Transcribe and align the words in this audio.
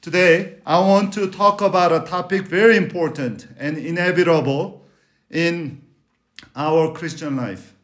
Today, 0.00 0.56
I 0.64 0.80
want 0.80 1.12
to 1.12 1.30
talk 1.30 1.60
about 1.60 1.92
a 1.92 2.00
topic 2.00 2.46
very 2.46 2.78
important 2.78 3.46
and 3.58 3.76
inevitable 3.76 4.86
in 5.28 5.82
our 6.56 6.90
Christian 6.94 7.36
life. 7.36 7.74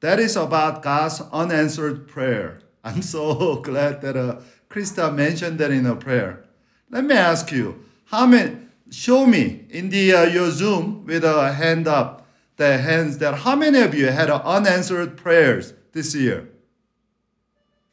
That 0.00 0.20
is 0.20 0.36
about 0.36 0.82
God's 0.82 1.22
unanswered 1.32 2.06
prayer. 2.06 2.60
I'm 2.84 3.00
so 3.00 3.56
glad 3.62 4.02
that 4.02 4.14
uh, 4.14 4.40
Krista 4.68 5.14
mentioned 5.14 5.58
that 5.58 5.70
in 5.70 5.86
her 5.86 5.96
prayer. 5.96 6.44
Let 6.90 7.04
me 7.04 7.14
ask 7.14 7.50
you, 7.50 7.82
how 8.04 8.26
many, 8.26 8.58
show 8.90 9.24
me 9.24 9.64
in 9.70 9.88
the 9.88 10.12
uh, 10.12 10.24
your 10.24 10.50
Zoom 10.50 11.06
with 11.06 11.24
a 11.24 11.54
hand 11.54 11.88
up, 11.88 12.28
the 12.58 12.76
hands 12.76 13.16
that 13.18 13.38
how 13.38 13.56
many 13.56 13.80
of 13.80 13.94
you 13.94 14.08
had 14.08 14.28
unanswered 14.28 15.16
prayers 15.16 15.72
this 15.92 16.14
year? 16.14 16.46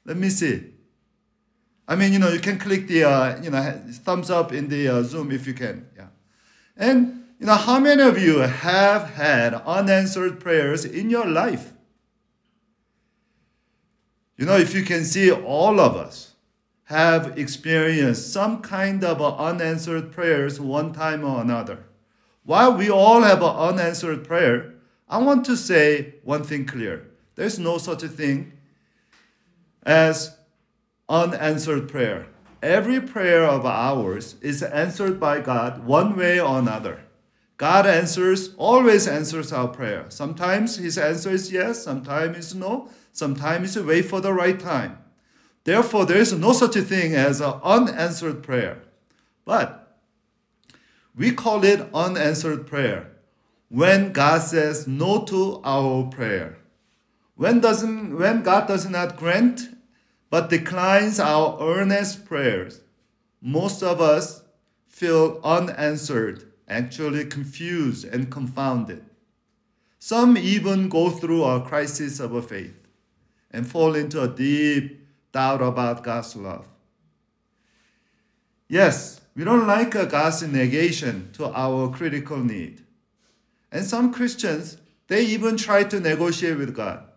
Let 0.03 0.17
me 0.17 0.27
see. 0.27 0.70
I 1.91 1.95
mean, 1.97 2.13
you 2.13 2.19
know, 2.19 2.29
you 2.29 2.39
can 2.39 2.57
click 2.57 2.87
the, 2.87 3.03
uh, 3.03 3.43
you 3.43 3.49
know, 3.49 3.83
thumbs 4.05 4.29
up 4.29 4.53
in 4.53 4.69
the 4.69 4.87
uh, 4.87 5.03
Zoom 5.03 5.29
if 5.29 5.45
you 5.45 5.53
can. 5.53 5.89
Yeah. 5.97 6.07
And, 6.77 7.25
you 7.37 7.45
know, 7.45 7.55
how 7.55 7.81
many 7.81 8.01
of 8.01 8.17
you 8.17 8.37
have 8.37 9.15
had 9.15 9.55
unanswered 9.55 10.39
prayers 10.39 10.85
in 10.85 11.09
your 11.09 11.25
life? 11.25 11.73
You 14.37 14.45
know, 14.45 14.55
if 14.55 14.73
you 14.73 14.83
can 14.83 15.03
see, 15.03 15.33
all 15.33 15.81
of 15.81 15.97
us 15.97 16.35
have 16.85 17.37
experienced 17.37 18.31
some 18.31 18.61
kind 18.61 19.03
of 19.03 19.21
unanswered 19.21 20.13
prayers 20.13 20.61
one 20.61 20.93
time 20.93 21.25
or 21.25 21.41
another. 21.41 21.83
While 22.45 22.77
we 22.77 22.89
all 22.89 23.23
have 23.23 23.43
an 23.43 23.53
unanswered 23.53 24.23
prayer, 24.23 24.75
I 25.09 25.17
want 25.17 25.43
to 25.47 25.57
say 25.57 26.15
one 26.23 26.45
thing 26.45 26.65
clear. 26.65 27.11
There's 27.35 27.59
no 27.59 27.77
such 27.79 28.01
a 28.01 28.07
thing 28.07 28.53
as 29.83 30.37
unanswered 31.11 31.89
prayer. 31.89 32.27
Every 32.63 33.01
prayer 33.01 33.43
of 33.43 33.65
ours 33.65 34.35
is 34.41 34.63
answered 34.63 35.19
by 35.19 35.41
God 35.41 35.83
one 35.85 36.15
way 36.15 36.39
or 36.39 36.57
another. 36.57 37.01
God 37.57 37.85
answers, 37.85 38.55
always 38.55 39.07
answers 39.07 39.51
our 39.51 39.67
prayer. 39.67 40.05
Sometimes 40.09 40.77
his 40.77 40.97
answer 40.97 41.31
is 41.31 41.51
yes, 41.51 41.83
sometimes 41.83 42.37
it's 42.37 42.53
no, 42.55 42.89
sometimes 43.11 43.75
it's 43.75 43.85
wait 43.85 44.03
for 44.03 44.21
the 44.21 44.33
right 44.33 44.59
time. 44.59 44.97
Therefore, 45.63 46.05
there 46.05 46.17
is 46.17 46.33
no 46.33 46.53
such 46.53 46.75
thing 46.75 47.13
as 47.13 47.41
an 47.41 47.53
unanswered 47.63 48.41
prayer. 48.41 48.81
But 49.45 49.97
we 51.15 51.33
call 51.33 51.63
it 51.63 51.87
unanswered 51.93 52.65
prayer 52.65 53.11
when 53.69 54.11
God 54.11 54.41
says 54.41 54.87
no 54.87 55.23
to 55.25 55.61
our 55.63 56.05
prayer. 56.05 56.57
When, 57.35 57.59
doesn't, 57.59 58.17
when 58.17 58.43
God 58.43 58.67
does 58.67 58.89
not 58.89 59.17
grant 59.17 59.69
but 60.31 60.49
declines 60.49 61.19
our 61.19 61.59
earnest 61.61 62.25
prayers. 62.25 62.81
Most 63.41 63.83
of 63.83 63.99
us 63.99 64.43
feel 64.87 65.41
unanswered, 65.43 66.51
actually 66.69 67.25
confused 67.25 68.05
and 68.05 68.31
confounded. 68.31 69.03
Some 69.99 70.37
even 70.37 70.87
go 70.87 71.09
through 71.09 71.43
a 71.43 71.61
crisis 71.61 72.19
of 72.21 72.33
a 72.33 72.41
faith 72.41 72.81
and 73.51 73.67
fall 73.67 73.93
into 73.93 74.21
a 74.23 74.27
deep 74.27 75.05
doubt 75.33 75.61
about 75.61 76.03
God's 76.03 76.35
love. 76.35 76.67
Yes, 78.69 79.19
we 79.35 79.43
don't 79.43 79.67
like 79.67 79.93
a 79.95 80.05
God's 80.05 80.43
negation 80.43 81.29
to 81.33 81.47
our 81.47 81.89
critical 81.89 82.37
need. 82.37 82.85
And 83.69 83.85
some 83.85 84.13
Christians, 84.13 84.77
they 85.07 85.25
even 85.25 85.57
try 85.57 85.83
to 85.83 85.99
negotiate 85.99 86.57
with 86.57 86.73
God. 86.73 87.10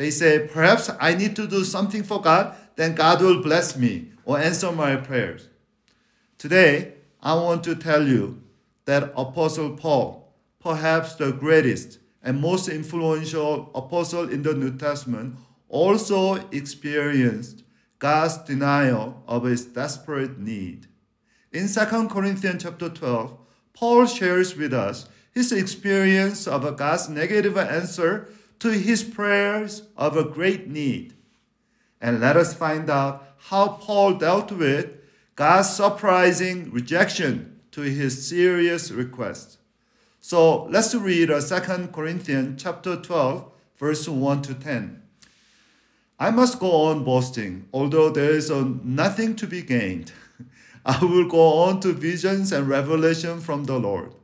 They 0.00 0.10
say, 0.10 0.48
perhaps 0.50 0.88
I 0.98 1.12
need 1.12 1.36
to 1.36 1.46
do 1.46 1.62
something 1.62 2.02
for 2.02 2.22
God, 2.22 2.56
then 2.74 2.94
God 2.94 3.20
will 3.20 3.42
bless 3.42 3.76
me 3.76 4.12
or 4.24 4.38
answer 4.38 4.72
my 4.72 4.96
prayers. 4.96 5.50
Today, 6.38 6.94
I 7.22 7.34
want 7.34 7.64
to 7.64 7.74
tell 7.74 8.08
you 8.08 8.40
that 8.86 9.12
Apostle 9.14 9.76
Paul, 9.76 10.32
perhaps 10.58 11.16
the 11.16 11.32
greatest 11.32 11.98
and 12.22 12.40
most 12.40 12.66
influential 12.66 13.70
apostle 13.74 14.30
in 14.30 14.42
the 14.42 14.54
New 14.54 14.74
Testament, 14.74 15.36
also 15.68 16.36
experienced 16.50 17.62
God's 17.98 18.38
denial 18.38 19.22
of 19.28 19.44
his 19.44 19.66
desperate 19.66 20.38
need. 20.38 20.86
In 21.52 21.68
2 21.68 22.08
Corinthians 22.08 22.62
chapter 22.62 22.88
12, 22.88 23.36
Paul 23.74 24.06
shares 24.06 24.56
with 24.56 24.72
us 24.72 25.10
his 25.30 25.52
experience 25.52 26.46
of 26.46 26.74
God's 26.78 27.10
negative 27.10 27.58
answer 27.58 28.30
to 28.60 28.70
his 28.70 29.02
prayers 29.02 29.82
of 29.96 30.16
a 30.16 30.24
great 30.24 30.68
need. 30.68 31.14
And 32.00 32.20
let 32.20 32.36
us 32.36 32.54
find 32.54 32.88
out 32.88 33.26
how 33.48 33.68
Paul 33.68 34.14
dealt 34.14 34.52
with 34.52 34.90
God's 35.34 35.70
surprising 35.70 36.70
rejection 36.70 37.60
to 37.72 37.82
his 37.82 38.28
serious 38.28 38.90
request. 38.90 39.58
So 40.20 40.64
let's 40.64 40.94
read 40.94 41.28
2 41.28 41.88
Corinthians 41.92 42.62
chapter 42.62 42.96
12, 42.96 43.50
verse 43.78 44.06
1 44.06 44.42
to 44.42 44.54
10. 44.54 45.02
I 46.18 46.30
must 46.30 46.60
go 46.60 46.70
on 46.70 47.04
boasting, 47.04 47.66
although 47.72 48.10
there 48.10 48.32
is 48.32 48.50
nothing 48.50 49.34
to 49.36 49.46
be 49.46 49.62
gained. 49.62 50.12
I 50.84 51.02
will 51.02 51.26
go 51.26 51.62
on 51.62 51.80
to 51.80 51.94
visions 51.94 52.52
and 52.52 52.68
revelation 52.68 53.40
from 53.40 53.64
the 53.64 53.78
Lord. 53.78 54.14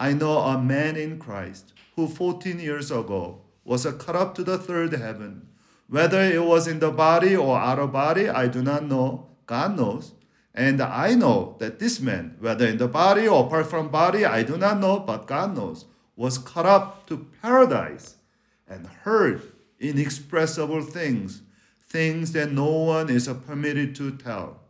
I 0.00 0.14
know 0.14 0.38
a 0.38 0.58
man 0.58 0.96
in 0.96 1.18
Christ 1.18 1.74
who 1.94 2.08
14 2.08 2.58
years 2.58 2.90
ago 2.90 3.41
was 3.64 3.84
cut 3.84 4.16
up 4.16 4.34
to 4.34 4.44
the 4.44 4.58
third 4.58 4.92
heaven. 4.92 5.48
Whether 5.88 6.22
it 6.22 6.44
was 6.44 6.66
in 6.66 6.78
the 6.78 6.90
body 6.90 7.36
or 7.36 7.58
out 7.58 7.78
of 7.78 7.92
body, 7.92 8.28
I 8.28 8.48
do 8.48 8.62
not 8.62 8.84
know. 8.84 9.28
God 9.46 9.76
knows. 9.76 10.12
And 10.54 10.80
I 10.80 11.14
know 11.14 11.56
that 11.60 11.78
this 11.78 12.00
man, 12.00 12.36
whether 12.40 12.66
in 12.66 12.78
the 12.78 12.88
body 12.88 13.26
or 13.26 13.46
apart 13.46 13.66
from 13.66 13.88
body, 13.88 14.24
I 14.24 14.42
do 14.42 14.56
not 14.56 14.80
know, 14.80 14.98
but 15.00 15.26
God 15.26 15.56
knows, 15.56 15.86
was 16.16 16.38
cut 16.38 16.66
up 16.66 17.06
to 17.06 17.26
paradise 17.40 18.16
and 18.68 18.86
heard 18.86 19.42
inexpressible 19.80 20.82
things, 20.82 21.42
things 21.86 22.32
that 22.32 22.52
no 22.52 22.70
one 22.70 23.10
is 23.10 23.28
permitted 23.46 23.94
to 23.96 24.16
tell. 24.16 24.60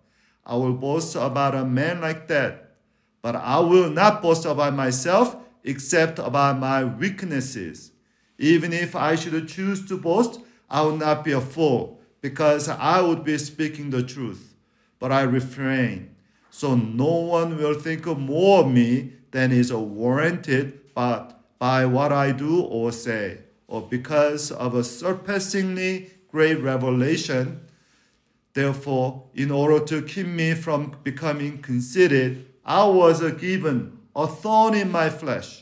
I 0.45 0.57
will 0.57 0.73
boast 0.73 1.15
about 1.15 1.55
a 1.55 1.65
man 1.65 2.01
like 2.01 2.27
that, 2.29 2.75
but 3.21 3.37
I 3.37 3.61
will 3.61 3.91
not 3.91 4.23
boast 4.23 4.45
about 4.45 4.75
myself 4.75 5.37
except 5.63 6.19
about 6.19 6.59
my 6.59 6.83
weaknesses. 6.83 7.92
Even 8.39 8.73
if 8.73 8.97
I 8.97 9.15
should 9.15 9.49
choose 9.49 9.87
to 9.87 9.97
boast, 9.97 10.41
I 10.71 10.83
would 10.83 10.99
not 10.99 11.25
be 11.25 11.33
a 11.33 11.41
fool, 11.41 12.01
because 12.21 12.69
I 12.69 13.01
would 13.01 13.25
be 13.25 13.39
speaking 13.39 13.91
the 13.91 14.03
truth. 14.03 14.55
But 14.99 15.13
I 15.13 15.23
refrain, 15.23 16.15
so 16.51 16.75
no 16.75 17.13
one 17.13 17.57
will 17.59 17.75
think 17.75 18.07
more 18.07 18.61
of 18.61 18.71
me 18.71 19.13
than 19.33 19.51
is 19.53 19.73
warranted 19.73 20.95
but 20.95 21.41
by 21.59 21.87
what 21.87 22.13
I 22.13 22.33
do 22.33 22.61
or 22.61 22.93
say, 22.93 23.39
or 23.67 23.83
because 23.83 24.51
of 24.51 24.75
a 24.75 24.85
surpassingly 24.85 26.11
great 26.31 26.61
revelation. 26.61 27.61
Therefore, 28.55 29.25
in 29.35 29.51
order 29.51 29.85
to 29.87 30.03
keep 30.03 30.27
me 30.27 30.55
from 30.55 30.97
becoming 31.03 31.63
conceited, 31.63 32.47
I 32.65 32.85
was 32.85 33.23
given 33.35 33.99
a 34.15 34.27
thorn 34.27 34.75
in 34.75 34.91
my 34.91 35.09
flesh 35.09 35.62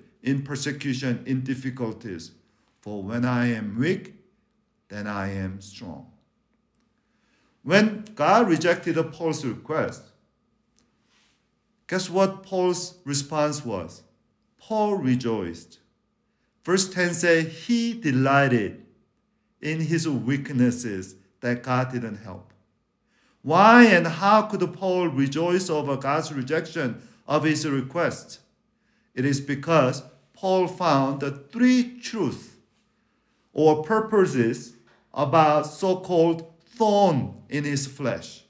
in 0.23 0.43
persecution, 0.43 1.23
in 1.25 1.41
difficulties. 1.41 2.31
For 2.81 3.01
when 3.03 3.25
I 3.25 3.47
am 3.53 3.77
weak, 3.77 4.15
then 4.89 5.07
I 5.07 5.33
am 5.33 5.61
strong. 5.61 6.07
When 7.63 8.05
God 8.15 8.49
rejected 8.49 8.95
Paul's 9.13 9.45
request, 9.45 10.03
guess 11.87 12.09
what 12.09 12.43
Paul's 12.43 12.97
response 13.05 13.63
was? 13.63 14.03
Paul 14.57 14.95
rejoiced. 14.95 15.79
Verse 16.63 16.89
10 16.89 17.13
says, 17.13 17.65
He 17.65 17.93
delighted 17.93 18.83
in 19.61 19.81
his 19.81 20.07
weaknesses 20.07 21.15
that 21.41 21.63
God 21.63 21.91
didn't 21.91 22.17
help. 22.17 22.53
Why 23.43 23.85
and 23.85 24.05
how 24.05 24.43
could 24.43 24.73
Paul 24.73 25.07
rejoice 25.07 25.69
over 25.69 25.97
God's 25.97 26.31
rejection 26.31 27.01
of 27.27 27.43
his 27.43 27.67
request? 27.67 28.39
It 29.13 29.25
is 29.25 29.41
because 29.41 30.03
Paul 30.33 30.67
found 30.67 31.19
the 31.19 31.31
three 31.31 31.99
truths 31.99 32.55
or 33.53 33.83
purposes 33.83 34.75
about 35.13 35.67
so 35.67 35.97
called 35.97 36.51
thorn 36.63 37.35
in 37.49 37.63
his 37.63 37.85
flesh. 37.85 38.45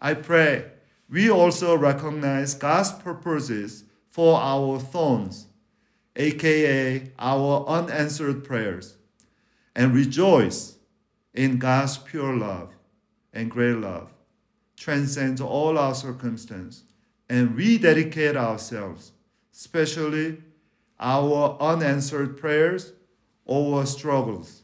I 0.00 0.14
pray 0.14 0.66
we 1.08 1.30
also 1.30 1.76
recognize 1.76 2.54
God's 2.54 2.92
purposes 2.92 3.84
for 4.08 4.40
our 4.40 4.78
thorns, 4.78 5.46
aka 6.16 7.10
our 7.18 7.66
unanswered 7.66 8.44
prayers, 8.44 8.96
and 9.74 9.94
rejoice 9.94 10.76
in 11.34 11.58
God's 11.58 11.98
pure 11.98 12.34
love 12.34 12.74
and 13.32 13.50
great 13.50 13.76
love, 13.76 14.12
transcends 14.76 15.40
all 15.40 15.78
our 15.78 15.94
circumstance, 15.94 16.84
and 17.28 17.56
rededicate 17.56 18.36
ourselves, 18.36 19.12
especially 19.52 20.42
our 20.98 21.56
unanswered 21.60 22.36
prayers 22.36 22.92
or 23.44 23.84
struggles, 23.86 24.62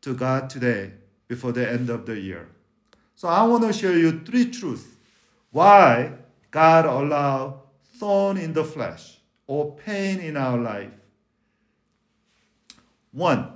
to 0.00 0.14
God 0.14 0.48
today 0.48 0.92
before 1.28 1.52
the 1.52 1.68
end 1.68 1.90
of 1.90 2.06
the 2.06 2.18
year. 2.18 2.48
So 3.16 3.28
I 3.28 3.42
want 3.42 3.64
to 3.64 3.72
share 3.72 3.98
you 3.98 4.20
three 4.20 4.50
truths 4.50 4.86
why 5.50 6.12
God 6.50 6.86
allow 6.86 7.62
thorn 7.98 8.38
in 8.38 8.52
the 8.52 8.64
flesh 8.64 9.18
or 9.46 9.76
pain 9.76 10.20
in 10.20 10.36
our 10.36 10.56
life. 10.56 10.92
One, 13.12 13.52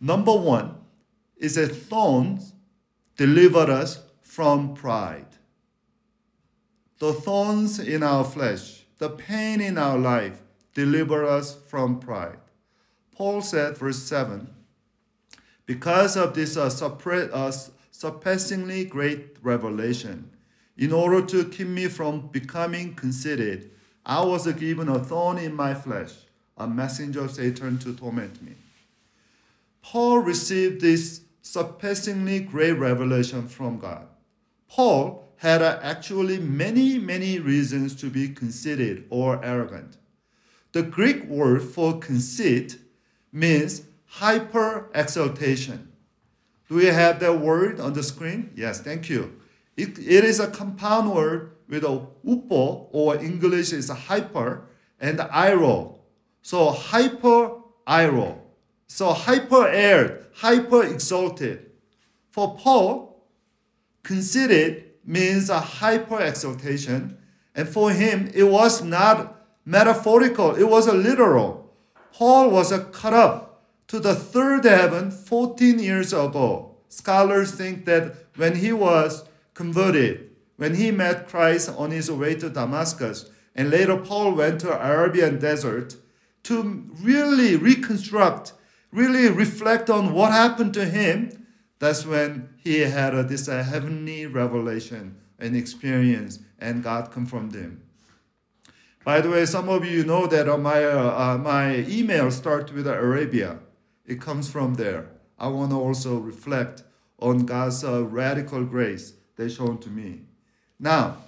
number 0.00 0.36
one 0.36 0.76
is 1.36 1.54
that 1.54 1.68
thorns 1.68 2.52
deliver 3.16 3.70
us 3.70 4.02
from 4.20 4.74
pride. 4.74 5.33
The 6.98 7.12
thorns 7.12 7.78
in 7.78 8.02
our 8.02 8.24
flesh, 8.24 8.84
the 8.98 9.10
pain 9.10 9.60
in 9.60 9.78
our 9.78 9.98
life, 9.98 10.42
deliver 10.74 11.24
us 11.24 11.54
from 11.54 12.00
pride. 12.00 12.38
Paul 13.14 13.42
said, 13.42 13.76
verse 13.78 14.02
7, 14.02 14.48
because 15.66 16.16
of 16.16 16.34
this 16.34 16.56
uh, 16.56 16.66
uh, 16.66 17.52
surpassingly 17.90 18.84
great 18.84 19.36
revelation, 19.42 20.30
in 20.76 20.92
order 20.92 21.24
to 21.24 21.48
keep 21.48 21.68
me 21.68 21.86
from 21.86 22.28
becoming 22.28 22.94
conceited, 22.94 23.70
I 24.04 24.24
was 24.24 24.50
given 24.52 24.88
a 24.88 24.98
thorn 24.98 25.38
in 25.38 25.54
my 25.54 25.74
flesh, 25.74 26.12
a 26.58 26.66
messenger 26.66 27.24
of 27.24 27.30
Satan 27.30 27.78
to 27.78 27.94
torment 27.94 28.42
me. 28.42 28.52
Paul 29.82 30.18
received 30.18 30.80
this 30.80 31.22
surpassingly 31.42 32.40
great 32.40 32.72
revelation 32.72 33.48
from 33.48 33.78
God. 33.78 34.06
Paul 34.68 35.23
had 35.44 35.60
actually 35.60 36.38
many, 36.38 36.98
many 36.98 37.38
reasons 37.38 37.94
to 37.94 38.08
be 38.08 38.26
conceited 38.30 39.04
or 39.10 39.44
arrogant. 39.44 39.98
The 40.72 40.82
Greek 40.82 41.24
word 41.24 41.60
for 41.62 41.98
conceit 41.98 42.78
means 43.30 43.82
hyper 44.06 44.88
exaltation. 44.94 45.92
Do 46.66 46.76
we 46.76 46.86
have 46.86 47.20
that 47.20 47.40
word 47.40 47.78
on 47.78 47.92
the 47.92 48.02
screen? 48.02 48.52
Yes, 48.56 48.80
thank 48.80 49.10
you. 49.10 49.38
It, 49.76 49.98
it 49.98 50.24
is 50.24 50.40
a 50.40 50.50
compound 50.50 51.12
word 51.14 51.50
with 51.68 51.84
a 51.84 52.06
upo, 52.26 52.88
or 52.90 53.16
English 53.16 53.74
is 53.74 53.90
a 53.90 53.94
hyper, 53.94 54.66
and 54.98 55.18
airo. 55.18 55.98
So 56.40 56.70
hyper 56.70 57.60
airo. 57.86 58.38
So 58.86 59.12
hyper 59.12 59.68
aired, 59.68 60.24
hyper 60.36 60.84
exalted. 60.84 61.70
For 62.30 62.56
Paul, 62.56 63.26
conceited 64.02 64.93
means 65.06 65.50
a 65.50 65.60
hyper 65.60 66.20
exaltation, 66.20 67.16
and 67.54 67.68
for 67.68 67.90
him 67.90 68.30
it 68.34 68.44
was 68.44 68.82
not 68.82 69.46
metaphorical, 69.64 70.54
it 70.54 70.68
was 70.68 70.86
a 70.86 70.94
literal. 70.94 71.72
Paul 72.12 72.50
was 72.50 72.70
a 72.70 72.84
cut 72.84 73.12
up 73.12 73.62
to 73.88 73.98
the 73.98 74.14
third 74.14 74.64
heaven 74.64 75.10
14 75.10 75.78
years 75.78 76.12
ago. 76.12 76.76
Scholars 76.88 77.52
think 77.52 77.84
that 77.86 78.16
when 78.36 78.56
he 78.56 78.72
was 78.72 79.24
converted, 79.54 80.30
when 80.56 80.74
he 80.74 80.90
met 80.90 81.28
Christ 81.28 81.70
on 81.76 81.90
his 81.90 82.10
way 82.10 82.34
to 82.36 82.48
Damascus, 82.48 83.30
and 83.54 83.70
later 83.70 83.96
Paul 83.96 84.34
went 84.34 84.60
to 84.60 84.72
Arabian 84.72 85.38
desert 85.38 85.96
to 86.44 86.88
really 87.00 87.56
reconstruct, 87.56 88.52
really 88.92 89.28
reflect 89.28 89.90
on 89.90 90.12
what 90.12 90.32
happened 90.32 90.74
to 90.74 90.84
him, 90.84 91.43
that's 91.78 92.06
when 92.06 92.48
he 92.62 92.80
had 92.80 93.14
a, 93.14 93.22
this 93.22 93.46
heavenly 93.46 94.26
revelation 94.26 95.16
and 95.38 95.56
experience, 95.56 96.38
and 96.58 96.82
God 96.82 97.10
confirmed 97.10 97.54
him. 97.54 97.82
By 99.04 99.20
the 99.20 99.30
way, 99.30 99.44
some 99.44 99.68
of 99.68 99.84
you 99.84 100.04
know 100.04 100.26
that 100.26 100.46
my, 100.60 100.84
uh, 100.84 101.34
uh, 101.34 101.38
my 101.38 101.76
email 101.80 102.30
starts 102.30 102.72
with 102.72 102.86
Arabia. 102.86 103.58
It 104.06 104.20
comes 104.20 104.50
from 104.50 104.74
there. 104.74 105.10
I 105.38 105.48
want 105.48 105.72
to 105.72 105.76
also 105.76 106.16
reflect 106.16 106.84
on 107.18 107.44
God's 107.46 107.84
uh, 107.84 108.04
radical 108.04 108.64
grace 108.64 109.14
they 109.36 109.48
shown 109.48 109.78
to 109.78 109.90
me. 109.90 110.22
Now, 110.78 111.18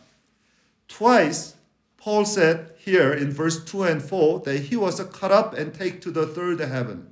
twice 0.89 1.57
Paul 1.97 2.25
said 2.25 2.73
here 2.79 3.13
in 3.13 3.33
verse 3.33 3.65
2 3.65 3.83
and 3.83 4.03
4 4.03 4.41
that 4.41 4.61
he 4.61 4.77
was 4.77 5.01
cut 5.13 5.33
up 5.33 5.55
and 5.55 5.75
taken 5.75 6.01
to 6.01 6.11
the 6.11 6.27
third 6.27 6.61
heaven. 6.61 7.09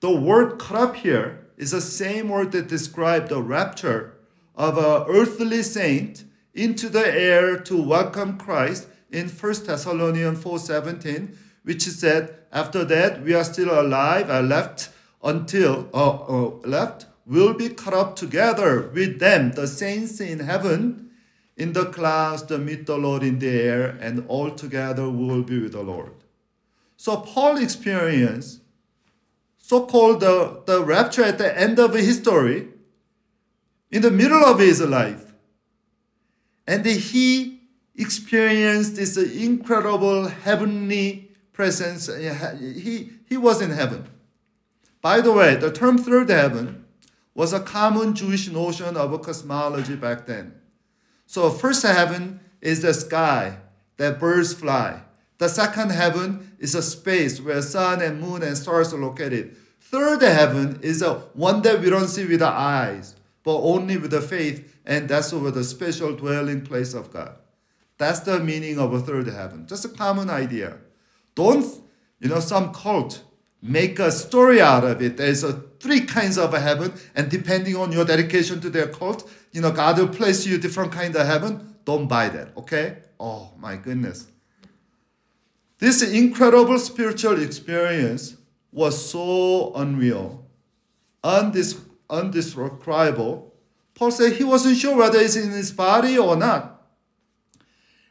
The 0.00 0.14
word 0.14 0.58
cut 0.58 0.76
up 0.76 0.96
here 0.96 1.41
is 1.62 1.70
the 1.70 1.80
same 1.80 2.28
word 2.28 2.50
that 2.50 2.66
described 2.66 3.28
the 3.28 3.40
rapture 3.40 4.14
of 4.56 4.76
an 4.76 5.06
earthly 5.08 5.62
saint 5.62 6.24
into 6.52 6.88
the 6.88 7.06
air 7.06 7.56
to 7.56 7.80
welcome 7.80 8.36
Christ 8.36 8.88
in 9.12 9.28
1 9.28 9.66
Thessalonians 9.66 10.42
4:17, 10.42 11.38
which 11.62 11.82
said, 11.82 12.34
"After 12.52 12.84
that 12.86 13.22
we 13.22 13.32
are 13.32 13.44
still 13.44 13.70
alive 13.80 14.28
and 14.28 14.48
left 14.48 14.88
until 15.22 15.88
uh, 15.94 16.10
uh, 16.36 16.50
left 16.66 17.06
will 17.26 17.54
be 17.54 17.68
caught 17.68 17.94
up 17.94 18.16
together 18.16 18.90
with 18.92 19.20
them, 19.20 19.52
the 19.52 19.68
saints 19.68 20.20
in 20.20 20.40
heaven, 20.40 21.10
in 21.56 21.74
the 21.74 21.84
clouds 21.84 22.42
to 22.42 22.58
meet 22.58 22.86
the 22.86 22.98
Lord 22.98 23.22
in 23.22 23.38
the 23.38 23.54
air, 23.70 23.96
and 24.00 24.24
all 24.26 24.50
together 24.50 25.08
we 25.08 25.24
will 25.28 25.44
be 25.44 25.60
with 25.60 25.74
the 25.78 25.84
Lord. 25.84 26.14
So 26.96 27.18
Paul 27.18 27.56
experienced 27.58 28.61
so-called 29.72 30.20
the, 30.20 30.60
the 30.66 30.84
rapture 30.84 31.24
at 31.24 31.38
the 31.38 31.58
end 31.58 31.78
of 31.78 31.94
his 31.94 32.18
story, 32.18 32.68
in 33.90 34.02
the 34.02 34.10
middle 34.10 34.44
of 34.44 34.58
his 34.58 34.82
life. 34.82 35.32
And 36.66 36.84
he 36.84 37.60
experienced 37.96 38.96
this 38.96 39.16
incredible 39.16 40.28
heavenly 40.28 41.30
presence. 41.54 42.06
He, 42.06 43.12
he 43.26 43.36
was 43.38 43.62
in 43.62 43.70
heaven. 43.70 44.04
By 45.00 45.22
the 45.22 45.32
way, 45.32 45.56
the 45.56 45.72
term 45.72 45.96
third 45.96 46.28
heaven 46.28 46.84
was 47.34 47.54
a 47.54 47.60
common 47.60 48.14
Jewish 48.14 48.50
notion 48.50 48.94
of 48.98 49.14
a 49.14 49.18
cosmology 49.18 49.96
back 49.96 50.26
then. 50.26 50.52
So, 51.24 51.48
first 51.48 51.82
heaven 51.82 52.40
is 52.60 52.82
the 52.82 52.92
sky 52.92 53.56
that 53.96 54.20
birds 54.20 54.52
fly. 54.52 55.00
The 55.38 55.48
second 55.48 55.92
heaven 55.92 56.52
is 56.58 56.74
a 56.74 56.82
space 56.82 57.40
where 57.40 57.62
sun 57.62 58.02
and 58.02 58.20
moon 58.20 58.42
and 58.42 58.56
stars 58.56 58.92
are 58.92 59.00
located. 59.00 59.56
Third 59.92 60.22
heaven 60.22 60.78
is 60.80 61.02
a 61.02 61.16
one 61.34 61.60
that 61.62 61.82
we 61.82 61.90
don't 61.90 62.08
see 62.08 62.24
with 62.24 62.42
our 62.42 62.54
eyes, 62.54 63.14
but 63.44 63.58
only 63.58 63.98
with 63.98 64.10
the 64.10 64.22
faith, 64.22 64.74
and 64.86 65.06
that's 65.06 65.34
over 65.34 65.50
the 65.50 65.62
special 65.62 66.16
dwelling 66.16 66.62
place 66.62 66.94
of 66.94 67.12
God. 67.12 67.36
That's 67.98 68.20
the 68.20 68.40
meaning 68.40 68.78
of 68.78 68.94
a 68.94 69.00
third 69.00 69.26
heaven. 69.26 69.66
Just 69.66 69.84
a 69.84 69.90
common 69.90 70.30
idea. 70.30 70.78
Don't, 71.34 71.66
you 72.20 72.30
know, 72.30 72.40
some 72.40 72.72
cult 72.72 73.22
make 73.60 73.98
a 73.98 74.10
story 74.10 74.62
out 74.62 74.82
of 74.82 75.02
it. 75.02 75.18
There's 75.18 75.44
a 75.44 75.52
three 75.78 76.00
kinds 76.00 76.38
of 76.38 76.54
a 76.54 76.60
heaven, 76.60 76.94
and 77.14 77.30
depending 77.30 77.76
on 77.76 77.92
your 77.92 78.06
dedication 78.06 78.62
to 78.62 78.70
their 78.70 78.86
cult, 78.88 79.30
you 79.52 79.60
know, 79.60 79.72
God 79.72 79.98
will 79.98 80.08
place 80.08 80.46
you 80.46 80.54
a 80.54 80.58
different 80.58 80.92
kind 80.92 81.14
of 81.14 81.26
heaven. 81.26 81.76
Don't 81.84 82.08
buy 82.08 82.30
that, 82.30 82.56
okay? 82.56 82.96
Oh 83.20 83.50
my 83.58 83.76
goodness. 83.76 84.26
This 85.80 86.02
incredible 86.02 86.78
spiritual 86.78 87.42
experience 87.42 88.38
was 88.72 89.10
so 89.10 89.72
unreal, 89.74 90.46
undis- 91.22 91.80
undescribable. 92.08 93.52
Paul 93.94 94.10
said 94.10 94.32
he 94.32 94.44
wasn't 94.44 94.78
sure 94.78 94.96
whether 94.96 95.18
it's 95.18 95.36
in 95.36 95.50
his 95.50 95.70
body 95.70 96.18
or 96.18 96.34
not. 96.34 96.72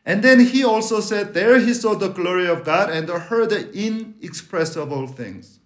And 0.05 0.23
then 0.23 0.39
he 0.39 0.63
also 0.63 0.99
said, 0.99 1.33
There 1.33 1.59
he 1.59 1.73
saw 1.73 1.95
the 1.95 2.09
glory 2.09 2.47
of 2.47 2.63
God 2.63 2.89
and 2.89 3.09
heard 3.09 3.49
the 3.49 3.71
inexpressible 3.73 5.07
things. 5.07 5.59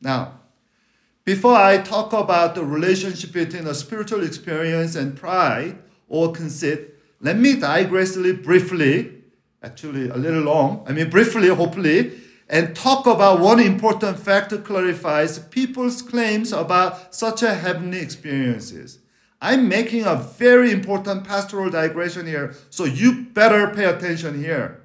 Now, 0.00 0.40
before 1.24 1.56
I 1.56 1.78
talk 1.78 2.12
about 2.12 2.54
the 2.54 2.64
relationship 2.64 3.32
between 3.32 3.66
a 3.66 3.74
spiritual 3.74 4.24
experience 4.24 4.94
and 4.94 5.16
pride 5.16 5.78
or 6.08 6.32
conceit, 6.32 6.94
let 7.20 7.36
me 7.36 7.56
digress 7.56 8.16
briefly, 8.16 9.22
actually 9.62 10.08
a 10.08 10.16
little 10.16 10.42
long, 10.42 10.84
I 10.88 10.92
mean, 10.92 11.10
briefly, 11.10 11.48
hopefully, 11.48 12.12
and 12.48 12.74
talk 12.74 13.06
about 13.06 13.40
one 13.40 13.60
important 13.60 14.18
fact 14.18 14.52
clarify 14.64 15.26
people's 15.50 16.00
claims 16.02 16.52
about 16.52 17.14
such 17.14 17.42
a 17.42 17.54
heavenly 17.54 17.98
experiences. 17.98 18.98
I'm 19.40 19.68
making 19.68 20.04
a 20.04 20.16
very 20.16 20.72
important 20.72 21.24
pastoral 21.24 21.70
digression 21.70 22.26
here, 22.26 22.54
so 22.70 22.84
you 22.84 23.26
better 23.26 23.68
pay 23.68 23.84
attention 23.84 24.42
here. 24.42 24.80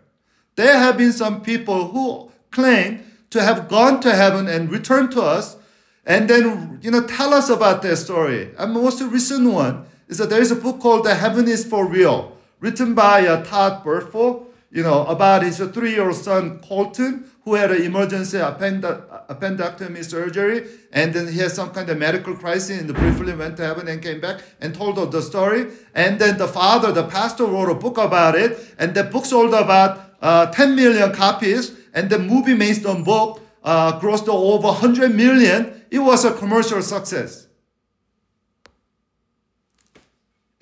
There 0.56 0.78
have 0.78 0.98
been 0.98 1.14
some 1.14 1.42
people 1.42 1.88
who 1.88 2.32
claim 2.52 3.04
to 3.32 3.42
have 3.42 3.68
gone 3.68 4.00
to 4.02 4.14
heaven 4.14 4.48
and 4.48 4.72
returned 4.72 5.12
to 5.14 5.22
us, 5.22 5.58
and 6.06 6.30
then 6.30 6.80
you 6.84 6.92
know 6.92 7.08
tell 7.08 7.34
us 7.34 7.50
about 7.50 7.82
their 7.82 7.96
story. 7.96 8.52
And 8.60 8.76
the 8.76 8.82
most 8.82 9.02
recent 9.02 9.52
one 9.52 9.86
is 10.08 10.20
that 10.20 10.30
there 10.30 10.42
is 10.42 10.52
a 10.52 10.56
book 10.56 10.80
called 10.80 11.06
The 11.06 11.16
Heaven 11.16 11.48
is 11.48 11.66
for 11.66 11.88
Real, 11.88 12.38
written 12.60 12.94
by 12.94 13.26
uh, 13.26 13.44
Todd 13.44 13.84
Burpo, 13.84 14.46
you 14.70 14.84
know, 14.84 15.06
about 15.06 15.42
his 15.42 15.58
three-year-old 15.58 16.16
son 16.16 16.60
Colton, 16.60 17.30
who 17.44 17.56
had 17.56 17.72
an 17.72 17.82
emergency 17.82 18.38
appendectomy 18.38 20.04
surgery, 20.04 20.66
and 20.94 21.14
then 21.14 21.28
he 21.28 21.40
had 21.40 21.52
some 21.52 21.72
kind 21.72 21.90
of 21.90 21.98
medical 21.98 22.36
crisis, 22.36 22.80
and 22.80 22.94
briefly 22.94 23.34
went 23.34 23.58
to 23.58 23.66
heaven 23.66 23.88
and 23.88 24.02
came 24.02 24.22
back 24.22 24.42
and 24.62 24.74
told 24.74 24.96
the 25.12 25.22
story. 25.22 25.68
And 25.94 26.20
then 26.20 26.38
the 26.38 26.48
father, 26.48 26.92
the 26.94 27.04
pastor, 27.04 27.46
wrote 27.46 27.70
a 27.70 27.76
book 27.76 27.98
about 27.98 28.36
it, 28.36 28.74
and 28.80 28.94
the 28.94 29.04
book 29.04 29.26
sold 29.26 29.54
about 29.54 30.16
uh, 30.22 30.46
10 30.52 30.76
million 30.76 31.12
copies, 31.12 31.74
and 31.94 32.10
the 32.10 32.18
movie 32.18 32.56
based 32.56 32.86
on 32.86 33.04
book 33.04 33.42
uh, 33.64 34.00
grossed 34.00 34.30
over 34.30 34.68
100 34.68 35.14
million. 35.14 35.82
It 35.92 36.00
was 36.00 36.24
a 36.24 36.34
commercial 36.34 36.82
success. 36.82 37.48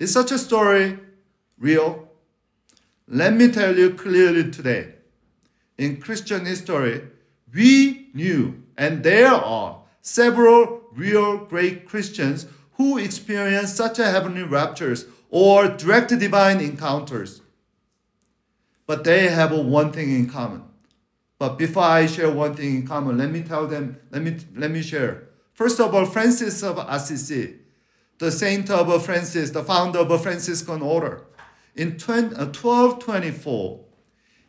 Is 0.00 0.12
such 0.12 0.32
a 0.32 0.38
story 0.38 0.98
real? 1.58 2.08
Let 3.06 3.34
me 3.34 3.52
tell 3.52 3.78
you 3.78 3.94
clearly 3.94 4.50
today. 4.50 4.94
In 5.78 6.00
Christian 6.00 6.46
history, 6.46 7.02
we 7.52 8.08
knew, 8.14 8.62
and 8.76 9.02
there 9.02 9.32
are 9.32 9.80
several 10.00 10.82
real 10.92 11.38
great 11.38 11.86
Christians 11.86 12.46
who 12.74 12.98
experienced 12.98 13.76
such 13.76 13.98
a 13.98 14.10
heavenly 14.10 14.42
raptures 14.42 15.06
or 15.30 15.68
direct 15.68 16.10
divine 16.18 16.60
encounters. 16.60 17.40
But 18.86 19.04
they 19.04 19.28
have 19.28 19.52
one 19.52 19.92
thing 19.92 20.10
in 20.10 20.28
common. 20.28 20.64
But 21.38 21.58
before 21.58 21.84
I 21.84 22.06
share 22.06 22.30
one 22.30 22.54
thing 22.54 22.76
in 22.76 22.86
common, 22.86 23.18
let 23.18 23.30
me 23.30 23.42
tell 23.42 23.66
them, 23.66 23.98
let 24.10 24.22
me, 24.22 24.36
let 24.54 24.70
me 24.70 24.82
share. 24.82 25.28
First 25.54 25.80
of 25.80 25.94
all, 25.94 26.06
Francis 26.06 26.62
of 26.62 26.78
Assisi, 26.78 27.56
the 28.18 28.30
saint 28.30 28.70
of 28.70 29.04
Francis, 29.04 29.50
the 29.50 29.64
founder 29.64 30.00
of 30.00 30.22
Franciscan 30.22 30.82
order. 30.82 31.24
In 31.74 31.98
1224, 31.98 33.80
uh, 33.80 33.91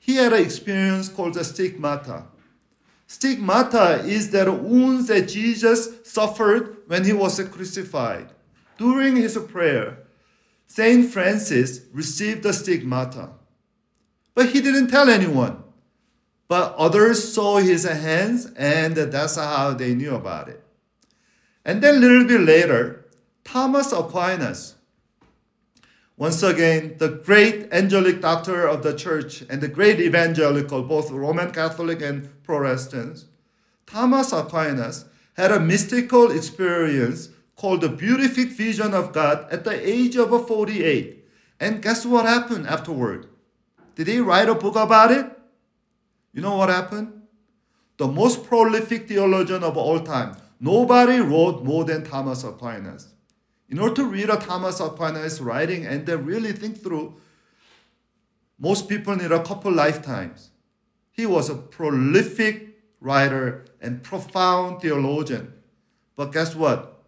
he 0.05 0.15
had 0.17 0.33
an 0.33 0.43
experience 0.43 1.07
called 1.07 1.36
the 1.36 1.45
stigmata. 1.45 2.25
Stigmata 3.07 4.03
is 4.03 4.31
that 4.31 4.51
wounds 4.62 5.07
that 5.07 5.29
Jesus 5.29 5.88
suffered 6.03 6.79
when 6.88 7.05
he 7.05 7.13
was 7.13 7.39
crucified. 7.48 8.27
During 8.77 9.15
his 9.15 9.38
prayer, 9.38 10.00
Saint 10.67 11.10
Francis 11.10 11.86
received 11.93 12.43
the 12.43 12.51
stigmata. 12.51 13.29
But 14.36 14.50
he 14.50 14.60
didn't 14.60 14.89
tell 14.89 15.07
anyone. 15.07 15.63
But 16.50 16.75
others 16.75 17.33
saw 17.33 17.60
his 17.60 17.86
hands, 17.86 18.48
and 18.57 18.98
that's 18.98 19.38
how 19.38 19.72
they 19.72 19.95
knew 19.95 20.15
about 20.15 20.50
it. 20.50 20.62
And 21.63 21.81
then 21.81 21.95
a 21.95 22.00
little 22.00 22.27
bit 22.27 22.41
later, 22.41 23.05
Thomas 23.45 23.93
Aquinas, 23.93 24.73
once 26.15 26.43
again, 26.43 26.96
the 27.00 27.10
great 27.10 27.67
angelic 27.74 28.22
doctor 28.22 28.67
of 28.67 28.84
the 28.84 28.96
church 28.96 29.41
and 29.50 29.62
the 29.62 29.67
great 29.67 30.00
evangelical, 30.00 30.84
both 30.84 31.10
Roman 31.10 31.51
Catholic 31.51 32.01
and 32.01 32.29
Protestants, 32.43 33.25
Thomas 33.88 34.32
Aquinas 34.32 35.05
had 35.36 35.51
a 35.51 35.60
mystical 35.60 36.29
experience 36.32 37.29
called 37.55 37.82
the 37.82 37.89
beatific 37.89 38.50
vision 38.50 38.93
of 38.93 39.12
God 39.12 39.48
at 39.51 39.63
the 39.63 39.89
age 39.89 40.15
of 40.15 40.48
48. 40.48 41.25
And 41.60 41.82
guess 41.82 42.05
what 42.05 42.25
happened 42.25 42.67
afterward? 42.67 43.27
Did 43.96 44.08
he 44.08 44.20
write 44.20 44.50
a 44.50 44.55
book 44.55 44.75
about 44.75 45.12
it? 45.12 45.25
You 46.34 46.41
know 46.41 46.58
what 46.58 46.70
happened? 46.70 47.22
The 47.98 48.08
most 48.08 48.43
prolific 48.43 49.08
theologian 49.08 49.63
of 49.63 49.77
all 49.77 50.00
time. 50.00 50.36
Nobody 50.60 51.20
wrote 51.20 51.63
more 51.63 51.86
than 51.86 52.03
Thomas 52.03 52.43
Aquinas. 52.43 53.12
In 53.70 53.79
order 53.79 53.96
to 53.96 54.05
read 54.05 54.29
a 54.29 54.38
Thomas 54.38 54.79
Aquinas 54.79 55.41
writing 55.41 55.86
and 55.86 56.05
then 56.05 56.25
really 56.25 56.51
think 56.51 56.82
through, 56.82 57.15
most 58.60 58.88
people 58.88 59.15
need 59.15 59.32
a 59.32 59.43
couple 59.43 59.72
lifetimes. 59.72 60.50
He 61.12 61.25
was 61.25 61.50
a 61.50 61.55
prolific 61.55 62.79
writer 63.00 63.65
and 63.82 64.03
profound 64.03 64.82
theologian. 64.82 65.53
But 66.15 66.32
guess 66.32 66.55
what? 66.55 67.03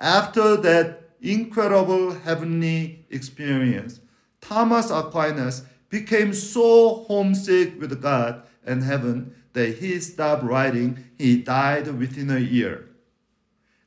After 0.00 0.56
that 0.56 1.10
incredible 1.20 2.14
heavenly 2.14 3.06
experience, 3.10 4.00
Thomas 4.40 4.90
Aquinas 4.90 5.62
became 5.88 6.32
so 6.32 7.04
homesick 7.04 7.80
with 7.80 8.00
God 8.00 8.42
and 8.64 8.82
heaven 8.82 9.34
that 9.52 9.78
he 9.78 9.98
stopped 10.00 10.44
writing. 10.44 11.04
He 11.16 11.42
died 11.42 11.88
within 11.98 12.30
a 12.30 12.38
year. 12.38 12.87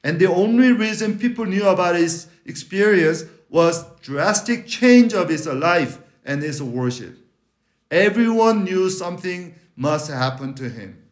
And 0.04 0.20
the 0.20 0.28
only 0.28 0.72
reason 0.72 1.20
people 1.20 1.46
knew 1.46 1.68
about 1.68 1.96
his 1.96 2.28
experience 2.46 3.26
was 3.50 3.86
drastic 4.02 4.66
change 4.66 5.14
of 5.14 5.30
his 5.30 5.46
life 5.46 6.00
and 6.26 6.42
his 6.42 6.62
worship. 6.64 7.18
Everyone 7.90 8.64
knew 8.64 8.90
something 8.90 9.56
must 9.76 10.10
happen 10.10 10.54
to 10.56 10.70
him. 10.70 11.04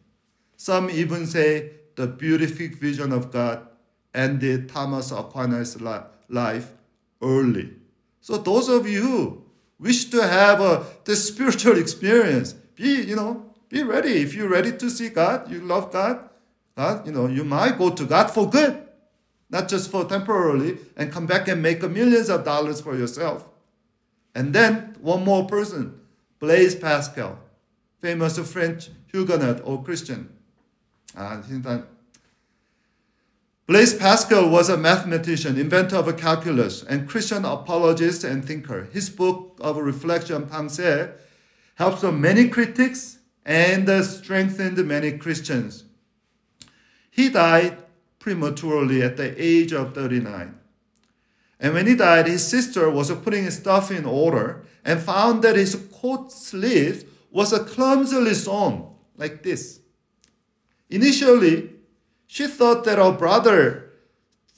Some 0.56 0.90
even 0.90 1.26
say 1.26 1.72
the 1.96 2.06
beatific 2.06 2.76
vision 2.76 3.12
of 3.12 3.30
God 3.30 3.66
ended 4.14 4.68
Thomas 4.68 5.12
Aquinas' 5.12 5.80
life 6.28 6.72
early. 7.22 7.74
So 8.20 8.38
those 8.38 8.68
of 8.68 8.88
you 8.88 9.02
who 9.02 9.44
wish 9.78 10.06
to 10.06 10.26
have 10.26 10.60
a 10.60 10.86
the 11.04 11.16
spiritual 11.16 11.78
experience, 11.84 12.52
be 12.52 13.02
you 13.02 13.16
know 13.16 13.52
be 13.68 13.82
ready. 13.82 14.22
If 14.22 14.34
you're 14.34 14.48
ready 14.48 14.72
to 14.72 14.90
see 14.90 15.10
God, 15.10 15.50
you 15.50 15.60
love 15.60 15.92
God, 15.92 16.29
You 17.04 17.12
know 17.12 17.26
you 17.26 17.44
might 17.44 17.78
go 17.78 17.90
to 17.90 18.04
God 18.04 18.30
for 18.30 18.48
good, 18.48 18.82
not 19.50 19.68
just 19.68 19.90
for 19.90 20.04
temporarily, 20.04 20.78
and 20.96 21.12
come 21.12 21.26
back 21.26 21.48
and 21.48 21.62
make 21.62 21.82
millions 21.82 22.28
of 22.28 22.44
dollars 22.44 22.80
for 22.80 22.96
yourself. 22.96 23.46
And 24.34 24.54
then 24.54 24.96
one 25.00 25.24
more 25.24 25.46
person, 25.46 26.00
Blaise 26.38 26.74
Pascal, 26.74 27.38
famous 28.00 28.38
French 28.38 28.90
Huguenot 29.12 29.60
or 29.64 29.82
Christian. 29.82 30.30
Uh, 31.16 31.42
Blaise 33.66 33.94
Pascal 33.94 34.48
was 34.48 34.68
a 34.68 34.76
mathematician, 34.76 35.58
inventor 35.58 35.96
of 35.96 36.16
calculus, 36.16 36.82
and 36.82 37.08
Christian 37.08 37.44
apologist 37.44 38.24
and 38.24 38.44
thinker. 38.44 38.88
His 38.92 39.10
book 39.10 39.58
of 39.60 39.76
reflection, 39.76 40.46
Pensée, 40.46 41.12
helped 41.74 42.02
many 42.02 42.48
critics 42.48 43.18
and 43.44 43.88
strengthened 44.04 44.78
many 44.86 45.12
Christians. 45.18 45.84
He 47.10 47.28
died 47.28 47.76
prematurely 48.18 49.02
at 49.02 49.16
the 49.16 49.34
age 49.42 49.72
of 49.72 49.94
39. 49.94 50.54
And 51.58 51.74
when 51.74 51.86
he 51.86 51.94
died, 51.94 52.26
his 52.26 52.46
sister 52.46 52.88
was 52.88 53.10
putting 53.10 53.44
his 53.44 53.56
stuff 53.56 53.90
in 53.90 54.04
order 54.04 54.64
and 54.84 55.00
found 55.00 55.42
that 55.42 55.56
his 55.56 55.74
coat 55.92 56.32
sleeve 56.32 57.04
was 57.30 57.52
a 57.52 57.64
clumsily 57.64 58.34
sewn 58.34 58.94
like 59.16 59.42
this. 59.42 59.80
Initially, 60.88 61.70
she 62.26 62.46
thought 62.46 62.84
that 62.84 62.98
her 62.98 63.12
brother, 63.12 63.90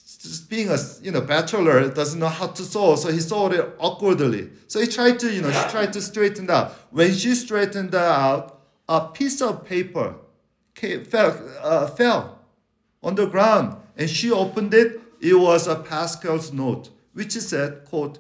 just 0.07 0.49
being 0.49 0.71
a 0.71 0.79
you 1.03 1.11
know 1.11 1.21
bachelor, 1.21 1.89
doesn't 1.91 2.21
know 2.21 2.29
how 2.29 2.47
to 2.47 2.63
sew, 2.63 2.97
so 2.97 3.11
he 3.11 3.19
sewed 3.19 3.53
it 3.53 3.75
awkwardly. 3.79 4.51
So 4.69 4.81
he 4.81 4.87
tried 4.87 5.19
to 5.21 5.33
you 5.33 5.43
know 5.43 5.51
she 5.51 5.69
tried 5.71 5.93
to 5.95 6.01
straighten 6.01 6.49
out. 6.49 6.73
When 6.91 7.13
she 7.13 7.35
straightened 7.35 7.95
out, 7.95 8.61
a 8.89 9.09
piece 9.09 9.43
of 9.43 9.67
paper 9.67 10.15
came, 10.75 11.05
fell 11.05 11.39
uh, 11.61 11.89
fell 11.89 12.42
on 13.03 13.15
the 13.15 13.27
ground, 13.27 13.77
and 13.97 14.09
she 14.09 14.31
opened 14.31 14.75
it. 14.75 15.01
It 15.21 15.35
was 15.35 15.67
a 15.67 15.77
Pascal's 15.77 16.53
note, 16.53 16.91
which 17.13 17.33
said, 17.33 17.85
"quote 17.85 18.19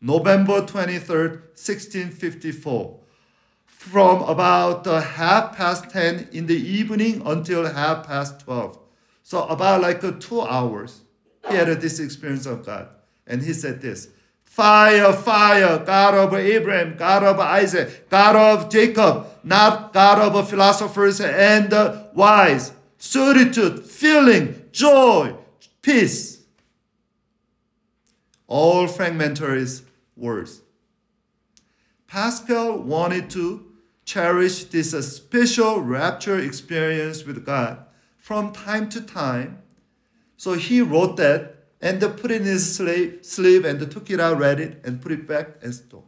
November 0.00 0.64
twenty 0.64 0.98
third, 0.98 1.42
sixteen 1.54 2.10
fifty 2.10 2.52
four 2.52 3.00
from 3.80 4.20
about 4.24 4.86
uh, 4.86 5.00
half 5.00 5.56
past 5.56 5.88
10 5.88 6.28
in 6.32 6.44
the 6.44 6.54
evening 6.54 7.22
until 7.24 7.64
half 7.64 8.06
past 8.06 8.40
12. 8.40 8.78
So 9.22 9.44
about 9.44 9.80
like 9.80 10.04
uh, 10.04 10.12
two 10.20 10.42
hours, 10.42 11.00
he 11.48 11.56
had 11.56 11.68
this 11.80 11.98
experience 11.98 12.44
of 12.44 12.66
God. 12.66 12.88
And 13.26 13.40
he 13.40 13.54
said 13.54 13.80
this, 13.80 14.08
Fire, 14.44 15.14
fire, 15.14 15.78
God 15.78 16.14
of 16.14 16.34
Abraham, 16.34 16.98
God 16.98 17.24
of 17.24 17.40
Isaac, 17.40 18.10
God 18.10 18.36
of 18.36 18.70
Jacob, 18.70 19.26
not 19.42 19.94
God 19.94 20.18
of 20.18 20.50
philosophers 20.50 21.18
and 21.22 21.72
uh, 21.72 22.04
wise. 22.12 22.72
Certitude, 23.02 23.86
feeling, 23.86 24.62
joy, 24.72 25.34
peace. 25.80 26.44
All 28.46 28.86
fragmentary 28.86 29.66
words. 30.16 30.60
Pascal 32.06 32.76
wanted 32.76 33.30
to 33.30 33.64
cherish 34.04 34.64
this 34.64 34.90
special 35.16 35.80
rapture 35.80 36.38
experience 36.38 37.24
with 37.24 37.46
God 37.46 37.86
from 38.18 38.52
time 38.52 38.90
to 38.90 39.00
time. 39.00 39.62
So 40.36 40.52
he 40.52 40.82
wrote 40.82 41.16
that 41.16 41.54
and 41.80 41.98
put 42.02 42.30
it 42.30 42.42
in 42.42 42.44
his 42.44 42.76
sleeve, 42.76 43.64
and 43.64 43.90
took 43.90 44.10
it 44.10 44.20
out, 44.20 44.38
read 44.38 44.60
it, 44.60 44.82
and 44.84 45.00
put 45.00 45.12
it 45.12 45.26
back 45.26 45.56
and 45.62 45.74
store. 45.74 46.04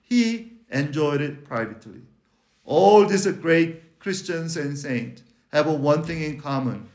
He 0.00 0.54
enjoyed 0.70 1.20
it 1.20 1.44
privately. 1.44 2.00
All 2.64 3.06
these 3.06 3.28
great 3.28 4.00
Christians 4.00 4.56
and 4.56 4.76
saints 4.76 5.22
have 5.52 5.66
one 5.66 6.02
thing 6.02 6.22
in 6.22 6.40
common 6.40 6.88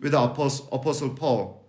with 0.00 0.14
Apostle, 0.14 1.10
Paul. 1.10 1.64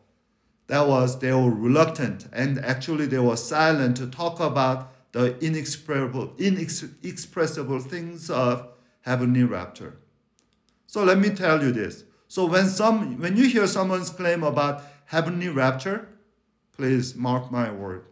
that 0.68 0.88
was 0.88 1.20
they 1.20 1.32
were 1.32 1.52
reluctant 1.52 2.28
and 2.34 2.58
actually 2.60 3.06
they 3.06 3.20
were 3.20 3.38
silent 3.38 3.98
to 3.98 4.08
talk 4.08 4.40
about 4.40 4.92
the 5.12 5.38
inexpressible, 5.46 6.34
inexpressible 6.40 7.80
things 7.80 8.30
of 8.30 8.68
heavenly 9.02 9.44
rapture. 9.44 9.98
So 10.88 11.04
let 11.04 11.20
me 11.20 11.30
tell 11.30 11.64
you 11.64 11.72
this. 11.72 12.04
So 12.28 12.46
when 12.46 12.68
some 12.68 13.20
when 13.20 13.38
you 13.38 13.48
hear 13.48 13.68
someone's 13.68 14.10
claim 14.10 14.44
about 14.44 14.84
heavenly 15.06 15.50
rapture, 15.50 16.10
please 16.72 17.16
mark 17.16 17.52
my 17.52 17.72
word. 17.72 18.06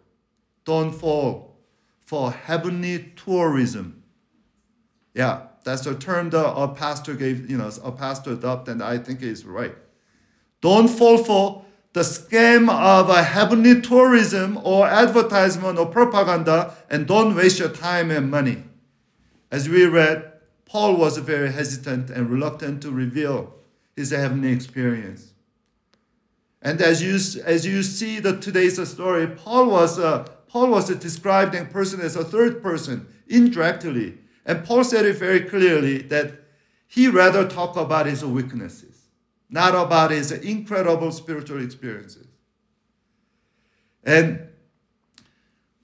Don't 0.66 0.92
fall 0.92 1.58
for 2.00 2.32
heavenly 2.32 3.13
tourism. 3.16 4.04
Yeah, 5.13 5.48
that's 5.63 5.86
a 5.86 5.96
term 5.96 6.30
that 6.32 6.46
a 6.46 6.68
pastor 6.68 7.13
gave, 7.13 7.50
you 7.50 7.58
know, 7.58 7.72
a 7.84 7.91
pastor 7.91 8.32
adopted, 8.34 8.74
and 8.74 8.84
I 8.84 8.98
think 8.98 9.22
is 9.22 9.46
right. 9.46 9.75
Don't 10.62 10.88
fall 10.88 11.18
for 11.18 11.65
the 11.94 12.01
scam 12.01 12.70
of 12.70 13.10
a 13.10 13.24
heavenly 13.24 13.82
tourism 13.82 14.60
or 14.63 14.88
advertisement 14.88 15.77
or 15.77 15.86
propaganda, 15.86 16.74
and 16.89 17.08
don't 17.08 17.36
waste 17.36 17.60
your 17.60 17.70
time 17.70 18.12
and 18.12 18.32
money. 18.32 18.63
As 19.51 19.68
we 19.68 19.86
read, 19.86 20.32
Paul 20.65 20.96
was 20.96 21.18
very 21.18 21.51
hesitant 21.51 22.10
and 22.10 22.30
reluctant 22.30 22.82
to 22.84 22.91
reveal 22.91 23.53
his 23.96 24.12
heavenly 24.12 24.53
experience. 24.53 25.34
And 26.62 26.80
as 26.82 27.01
you, 27.01 27.15
as 27.44 27.65
you 27.65 27.84
see 27.84 28.20
the 28.20 28.38
today's 28.38 28.88
story, 28.88 29.27
Paul 29.27 29.70
was, 29.70 30.00
uh, 30.00 30.25
Paul 30.48 30.70
was 30.70 30.88
described 30.96 31.56
in 31.56 31.68
person 31.68 32.00
as 32.00 32.15
a 32.15 32.24
third 32.24 32.62
person 32.62 33.08
indirectly. 33.27 34.20
And 34.46 34.66
Paul 34.66 34.84
said 34.84 35.06
it 35.06 35.18
very 35.18 35.42
clearly 35.42 36.00
that 36.04 36.34
he 36.88 37.08
rather 37.08 37.48
talk 37.48 37.76
about 37.78 38.06
his 38.06 38.26
weaknesses 38.26 38.92
not 39.52 39.76
about 39.76 40.12
his 40.12 40.32
incredible 40.32 41.12
spiritual 41.12 41.62
experiences. 41.62 42.26
And 44.04 44.48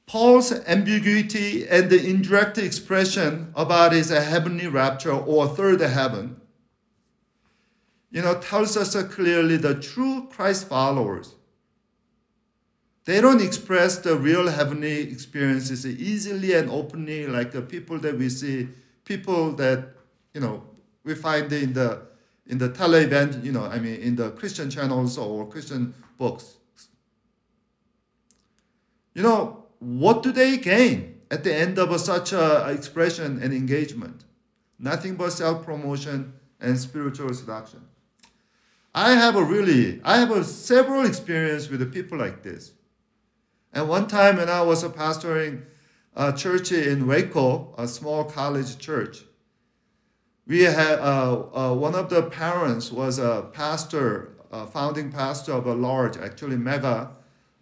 Paul's 0.07 0.53
ambiguity 0.53 1.67
and 1.67 1.89
the 1.89 2.03
indirect 2.03 2.57
expression 2.57 3.51
about 3.55 3.91
his 3.91 4.09
heavenly 4.09 4.67
rapture 4.67 5.11
or 5.11 5.49
third 5.49 5.81
heaven, 5.81 6.39
you 8.09 8.21
know, 8.21 8.39
tells 8.39 8.77
us 8.77 8.95
clearly 9.13 9.57
the 9.57 9.75
true 9.75 10.27
Christ 10.31 10.69
followers. 10.69 11.35
They 13.07 13.21
don't 13.21 13.41
express 13.41 13.99
the 13.99 14.17
real 14.17 14.49
heavenly 14.49 14.99
experiences 15.09 15.85
easily 15.85 16.53
and 16.53 16.69
openly 16.69 17.25
like 17.25 17.53
the 17.53 17.61
people 17.61 17.97
that 17.99 18.17
we 18.17 18.27
see, 18.27 18.67
people 19.05 19.53
that, 19.53 19.93
you 20.33 20.41
know, 20.41 20.63
we 21.05 21.15
find 21.15 21.51
in 21.53 21.71
the 21.71 22.01
in 22.47 22.57
the 22.57 22.67
tele 22.67 22.99
event, 22.99 23.45
you 23.45 23.53
know, 23.53 23.63
I 23.63 23.79
mean, 23.79 24.01
in 24.01 24.17
the 24.17 24.31
Christian 24.31 24.69
channels 24.69 25.17
or 25.17 25.47
Christian 25.47 25.93
books. 26.17 26.57
You 29.13 29.23
know, 29.23 29.63
what 29.79 30.21
do 30.21 30.33
they 30.33 30.57
gain 30.57 31.21
at 31.31 31.45
the 31.45 31.55
end 31.55 31.79
of 31.79 31.97
such 32.01 32.33
a 32.33 32.69
expression 32.69 33.41
and 33.41 33.53
engagement? 33.53 34.25
Nothing 34.77 35.15
but 35.15 35.29
self 35.31 35.63
promotion 35.63 36.33
and 36.59 36.77
spiritual 36.77 37.33
seduction. 37.33 37.87
I 38.93 39.11
have 39.11 39.37
a 39.37 39.43
really, 39.45 40.01
I 40.03 40.17
have 40.17 40.31
a 40.31 40.43
several 40.43 41.05
experience 41.05 41.69
with 41.69 41.93
people 41.93 42.17
like 42.17 42.43
this. 42.43 42.73
And 43.73 43.87
one 43.89 44.07
time 44.07 44.37
when 44.37 44.49
I 44.49 44.61
was 44.61 44.83
a 44.83 44.89
pastoring 44.89 45.63
a 46.15 46.33
church 46.33 46.71
in 46.71 47.05
Waco, 47.05 47.75
a 47.77 47.87
small 47.87 48.23
college 48.23 48.77
church, 48.79 49.23
we 50.47 50.61
had 50.61 50.99
uh, 50.99 51.43
uh, 51.53 51.73
one 51.73 51.93
of 51.93 52.09
the 52.09 52.23
parents 52.23 52.91
was 52.91 53.19
a 53.19 53.49
pastor, 53.53 54.31
a 54.51 54.65
founding 54.65 55.11
pastor 55.11 55.51
of 55.51 55.67
a 55.67 55.73
large, 55.73 56.17
actually 56.17 56.55
mega 56.55 57.11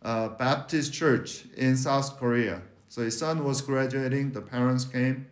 uh, 0.03 0.29
Baptist 0.29 0.93
church 0.93 1.45
in 1.57 1.75
South 1.75 2.17
Korea. 2.17 2.61
So 2.87 3.01
his 3.01 3.17
son 3.17 3.43
was 3.43 3.61
graduating. 3.61 4.31
The 4.31 4.41
parents 4.41 4.85
came. 4.85 5.27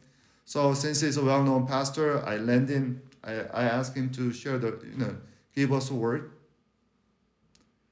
So 0.45 0.73
since 0.73 1.01
he's 1.01 1.15
a 1.15 1.23
well-known 1.23 1.67
pastor, 1.67 2.25
I 2.25 2.37
lend 2.37 2.69
him. 2.69 3.03
I, 3.23 3.33
I 3.53 3.63
asked 3.63 3.95
him 3.95 4.09
to 4.11 4.33
share 4.33 4.57
the, 4.57 4.79
you 4.83 4.97
know, 4.97 5.15
give 5.55 5.71
us 5.71 5.89
a 5.89 5.93
word. 5.93 6.31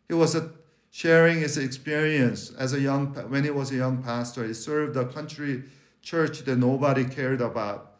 He 0.08 0.14
was 0.14 0.36
a, 0.36 0.52
sharing 0.92 1.40
his 1.40 1.58
experience 1.58 2.52
as 2.52 2.74
a 2.74 2.80
young 2.80 3.08
when 3.30 3.46
he 3.46 3.50
was 3.50 3.72
a 3.72 3.76
young 3.76 4.04
pastor. 4.04 4.46
He 4.46 4.54
served 4.54 4.96
a 4.98 5.06
country 5.06 5.64
church 6.02 6.42
that 6.42 6.58
nobody 6.58 7.06
cared 7.06 7.42
about 7.42 7.94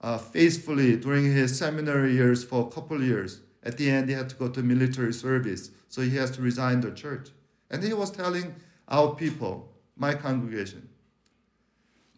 uh, 0.00 0.18
faithfully 0.18 0.96
during 0.96 1.32
his 1.32 1.56
seminary 1.56 2.12
years 2.12 2.44
for 2.44 2.66
a 2.66 2.70
couple 2.70 3.02
years. 3.02 3.40
At 3.62 3.78
the 3.78 3.88
end, 3.88 4.08
he 4.08 4.14
had 4.14 4.28
to 4.30 4.34
go 4.34 4.48
to 4.48 4.62
military 4.62 5.12
service, 5.12 5.70
so 5.88 6.02
he 6.02 6.16
has 6.16 6.30
to 6.32 6.42
resign 6.42 6.80
the 6.80 6.90
church. 6.90 7.28
And 7.70 7.82
he 7.82 7.94
was 7.94 8.10
telling 8.10 8.56
our 8.88 9.14
people, 9.14 9.72
my 9.96 10.14
congregation, 10.14 10.88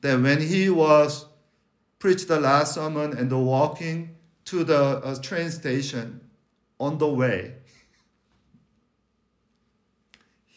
that 0.01 0.21
when 0.21 0.41
he 0.41 0.71
was 0.71 1.27
preached 1.99 2.27
the 2.27 2.41
last 2.41 2.75
sermon 2.75 3.17
and 3.17 3.31
the 3.31 3.39
walking 3.39 4.17
to 4.47 4.65
the 4.65 4.99
uh, 5.05 5.15
train 5.21 5.51
station 5.51 6.21
on 6.81 6.99
the 6.99 7.07
way, 7.07 7.55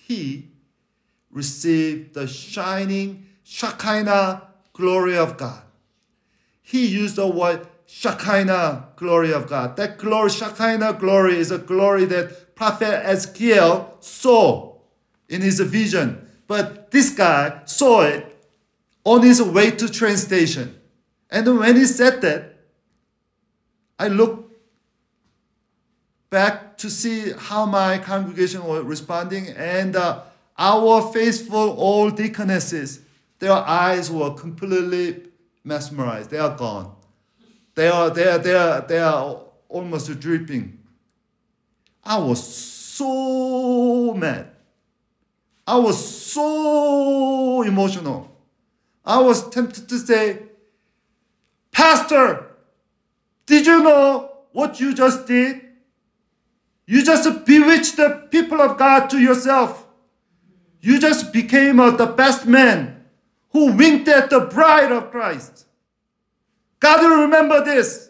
he 0.10 0.50
received 1.32 2.14
the 2.16 2.28
shining 2.28 3.26
Shekinah 3.44 4.50
glory 4.74 5.18
of 5.18 5.38
God 5.38 5.64
he 6.70 6.86
used 6.86 7.16
the 7.16 7.26
word 7.26 7.66
Shekinah, 7.88 8.90
glory 8.96 9.34
of 9.34 9.48
God. 9.48 9.76
That 9.78 9.98
glory, 9.98 10.30
Shekinah 10.30 10.94
glory, 11.00 11.38
is 11.38 11.50
a 11.50 11.58
glory 11.58 12.06
that 12.06 12.56
Prophet 12.56 13.04
Ezekiel 13.04 13.96
saw 14.00 14.76
in 15.28 15.42
his 15.42 15.60
vision. 15.62 16.30
But 16.46 16.92
this 16.92 17.10
guy 17.10 17.64
saw 17.66 18.02
it 18.02 18.46
on 19.04 19.24
his 19.24 19.42
way 19.42 19.72
to 19.72 19.90
train 19.90 20.18
station. 20.18 20.80
And 21.32 21.58
when 21.58 21.76
he 21.76 21.86
said 21.86 22.22
that, 22.22 22.60
I 23.98 24.10
looked 24.10 24.54
back 26.30 26.69
to 26.80 26.90
see 26.90 27.32
how 27.38 27.66
my 27.66 27.98
congregation 27.98 28.64
was 28.64 28.84
responding, 28.84 29.50
and 29.50 29.96
uh, 29.96 30.24
our 30.58 31.12
faithful 31.14 31.76
old 31.78 32.18
deaconesses, 32.18 33.02
their 33.40 33.54
eyes 33.54 34.12
were 34.12 34.34
completely 34.34 35.24
mesmerized. 35.64 36.30
They 36.30 36.38
are 36.38 36.56
gone. 36.56 36.96
They 37.76 37.88
are, 37.88 38.10
they 38.10 38.28
are, 38.28 38.38
they 38.38 38.54
are, 38.54 38.82
they 38.82 39.00
are 39.00 39.42
almost 39.70 40.20
dripping. 40.20 40.80
I 42.04 42.18
was 42.18 42.42
so 42.46 44.14
mad. 44.14 44.52
I 45.66 45.78
was 45.78 46.04
so 46.32 47.62
emotional. 47.62 48.36
I 49.06 49.22
was 49.22 49.50
tempted 49.50 49.88
to 49.88 50.00
say, 50.00 50.40
Pastor, 51.72 52.48
did 53.46 53.66
you 53.66 53.84
know 53.84 54.32
what 54.52 54.80
you 54.80 54.94
just 54.94 55.28
did? 55.28 55.69
You 56.90 57.04
just 57.04 57.46
bewitched 57.46 57.98
the 57.98 58.28
people 58.32 58.60
of 58.60 58.80
God 58.80 59.12
to 59.12 59.20
yourself. 59.20 59.86
You 60.82 61.00
just 61.00 61.32
became 61.32 61.80
uh, 61.80 61.92
the 61.92 62.08
best 62.08 62.48
man 62.48 63.06
who 63.50 63.74
winked 63.74 64.08
at 64.08 64.32
the 64.32 64.40
bride 64.40 64.92
of 64.92 65.12
Christ. 65.12 65.68
God 66.80 67.02
will 67.02 67.22
remember 67.22 67.64
this. 67.64 68.10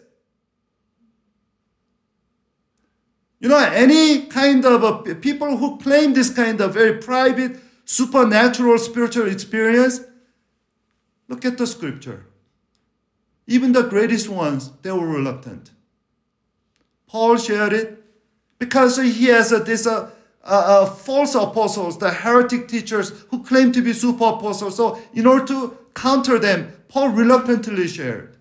You 3.38 3.50
know, 3.50 3.58
any 3.58 4.22
kind 4.22 4.64
of 4.64 4.82
a, 4.82 5.14
people 5.14 5.58
who 5.58 5.76
claim 5.76 6.14
this 6.14 6.32
kind 6.32 6.58
of 6.62 6.72
very 6.72 7.02
private, 7.02 7.60
supernatural 7.84 8.78
spiritual 8.78 9.28
experience, 9.28 10.00
look 11.28 11.44
at 11.44 11.58
the 11.58 11.66
scripture. 11.66 12.24
Even 13.46 13.72
the 13.72 13.82
greatest 13.82 14.30
ones, 14.30 14.70
they 14.80 14.90
were 14.90 15.06
reluctant. 15.06 15.70
Paul 17.06 17.36
shared 17.36 17.74
it 17.74 17.99
because 18.60 18.98
he 18.98 19.24
has 19.24 19.50
this 19.64 19.86
uh, 19.86 20.10
uh, 20.44 20.84
uh, 20.84 20.86
false 20.86 21.34
apostles, 21.34 21.98
the 21.98 22.10
heretic 22.10 22.68
teachers 22.68 23.10
who 23.30 23.42
claim 23.42 23.72
to 23.72 23.82
be 23.82 23.92
super 23.92 24.26
apostles. 24.26 24.76
So, 24.76 25.00
in 25.12 25.26
order 25.26 25.46
to 25.46 25.78
counter 25.94 26.38
them, 26.38 26.72
Paul 26.88 27.08
reluctantly 27.08 27.88
shared. 27.88 28.36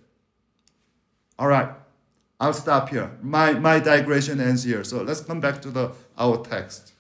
All 1.40 1.48
right, 1.48 1.70
I'll 2.40 2.54
stop 2.54 2.90
here. 2.90 3.18
My, 3.22 3.54
my 3.54 3.80
digression 3.80 4.40
ends 4.40 4.64
here. 4.64 4.84
So, 4.84 5.02
let's 5.02 5.22
come 5.22 5.40
back 5.40 5.62
to 5.64 5.72
the, 5.72 5.94
our 6.18 6.38
text. 6.38 6.94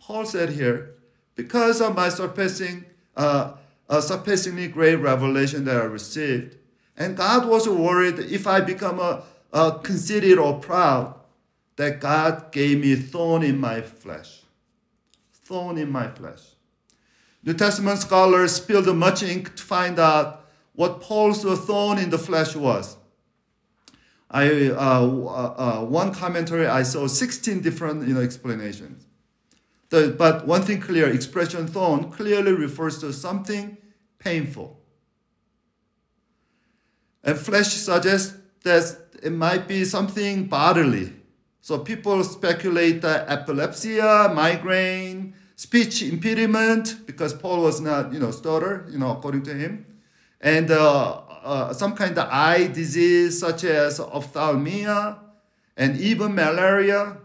Paul 0.00 0.24
said 0.24 0.50
here, 0.50 0.94
because 1.34 1.80
of 1.80 1.94
my 1.94 2.08
surpassing, 2.08 2.86
uh, 3.16 3.52
a 3.88 4.00
surpassingly 4.00 4.68
great 4.68 4.96
revelation 4.96 5.64
that 5.66 5.76
I 5.76 5.84
received, 5.84 6.56
and 6.96 7.16
God 7.16 7.46
was 7.46 7.68
worried 7.68 8.18
if 8.18 8.46
I 8.46 8.60
become 8.60 8.98
a, 9.00 9.22
a 9.52 9.78
conceited 9.82 10.38
or 10.38 10.58
proud, 10.58 11.14
that 11.76 12.00
God 12.00 12.52
gave 12.52 12.80
me 12.80 12.94
thorn 12.94 13.42
in 13.42 13.58
my 13.58 13.80
flesh. 13.80 14.42
Thorn 15.32 15.78
in 15.78 15.90
my 15.90 16.08
flesh. 16.08 16.40
New 17.42 17.54
Testament 17.54 17.98
scholars 17.98 18.52
spilled 18.52 18.94
much 18.96 19.22
ink 19.22 19.54
to 19.56 19.62
find 19.62 19.98
out 19.98 20.46
what 20.74 21.00
Paul's 21.00 21.42
thorn 21.42 21.98
in 21.98 22.10
the 22.10 22.18
flesh 22.18 22.56
was. 22.56 22.96
I 24.30 24.68
uh, 24.68 24.74
uh, 24.74 25.54
uh, 25.56 25.84
one 25.84 26.12
commentary 26.12 26.66
I 26.66 26.82
saw 26.82 27.06
16 27.06 27.60
different 27.60 28.08
you 28.08 28.14
know 28.14 28.20
explanations. 28.20 29.06
The, 29.90 30.14
but 30.18 30.46
one 30.46 30.62
thing 30.62 30.80
clear 30.80 31.08
expression 31.08 31.68
thorn 31.68 32.10
clearly 32.10 32.52
refers 32.52 32.98
to 32.98 33.12
something 33.12 33.76
painful. 34.18 34.80
And 37.22 37.38
flesh 37.38 37.68
suggests 37.68 38.36
that 38.64 38.98
it 39.22 39.32
might 39.32 39.68
be 39.68 39.84
something 39.84 40.46
bodily. 40.46 41.12
So 41.64 41.78
people 41.78 42.22
speculate 42.24 43.00
that 43.00 43.24
epilepsy, 43.26 43.96
migraine, 43.96 45.32
speech 45.56 46.02
impediment, 46.02 47.06
because 47.06 47.32
Paul 47.32 47.62
was 47.62 47.80
not, 47.80 48.12
you 48.12 48.18
know, 48.18 48.32
stutter, 48.32 48.86
you 48.90 48.98
know, 48.98 49.12
according 49.12 49.44
to 49.44 49.54
him, 49.54 49.86
and 50.42 50.70
uh, 50.70 51.22
uh, 51.42 51.72
some 51.72 51.94
kind 51.96 52.18
of 52.18 52.28
eye 52.30 52.66
disease 52.66 53.40
such 53.40 53.64
as 53.64 53.98
ophthalmia 53.98 55.16
and 55.74 55.98
even 55.98 56.34
malaria. 56.34 57.16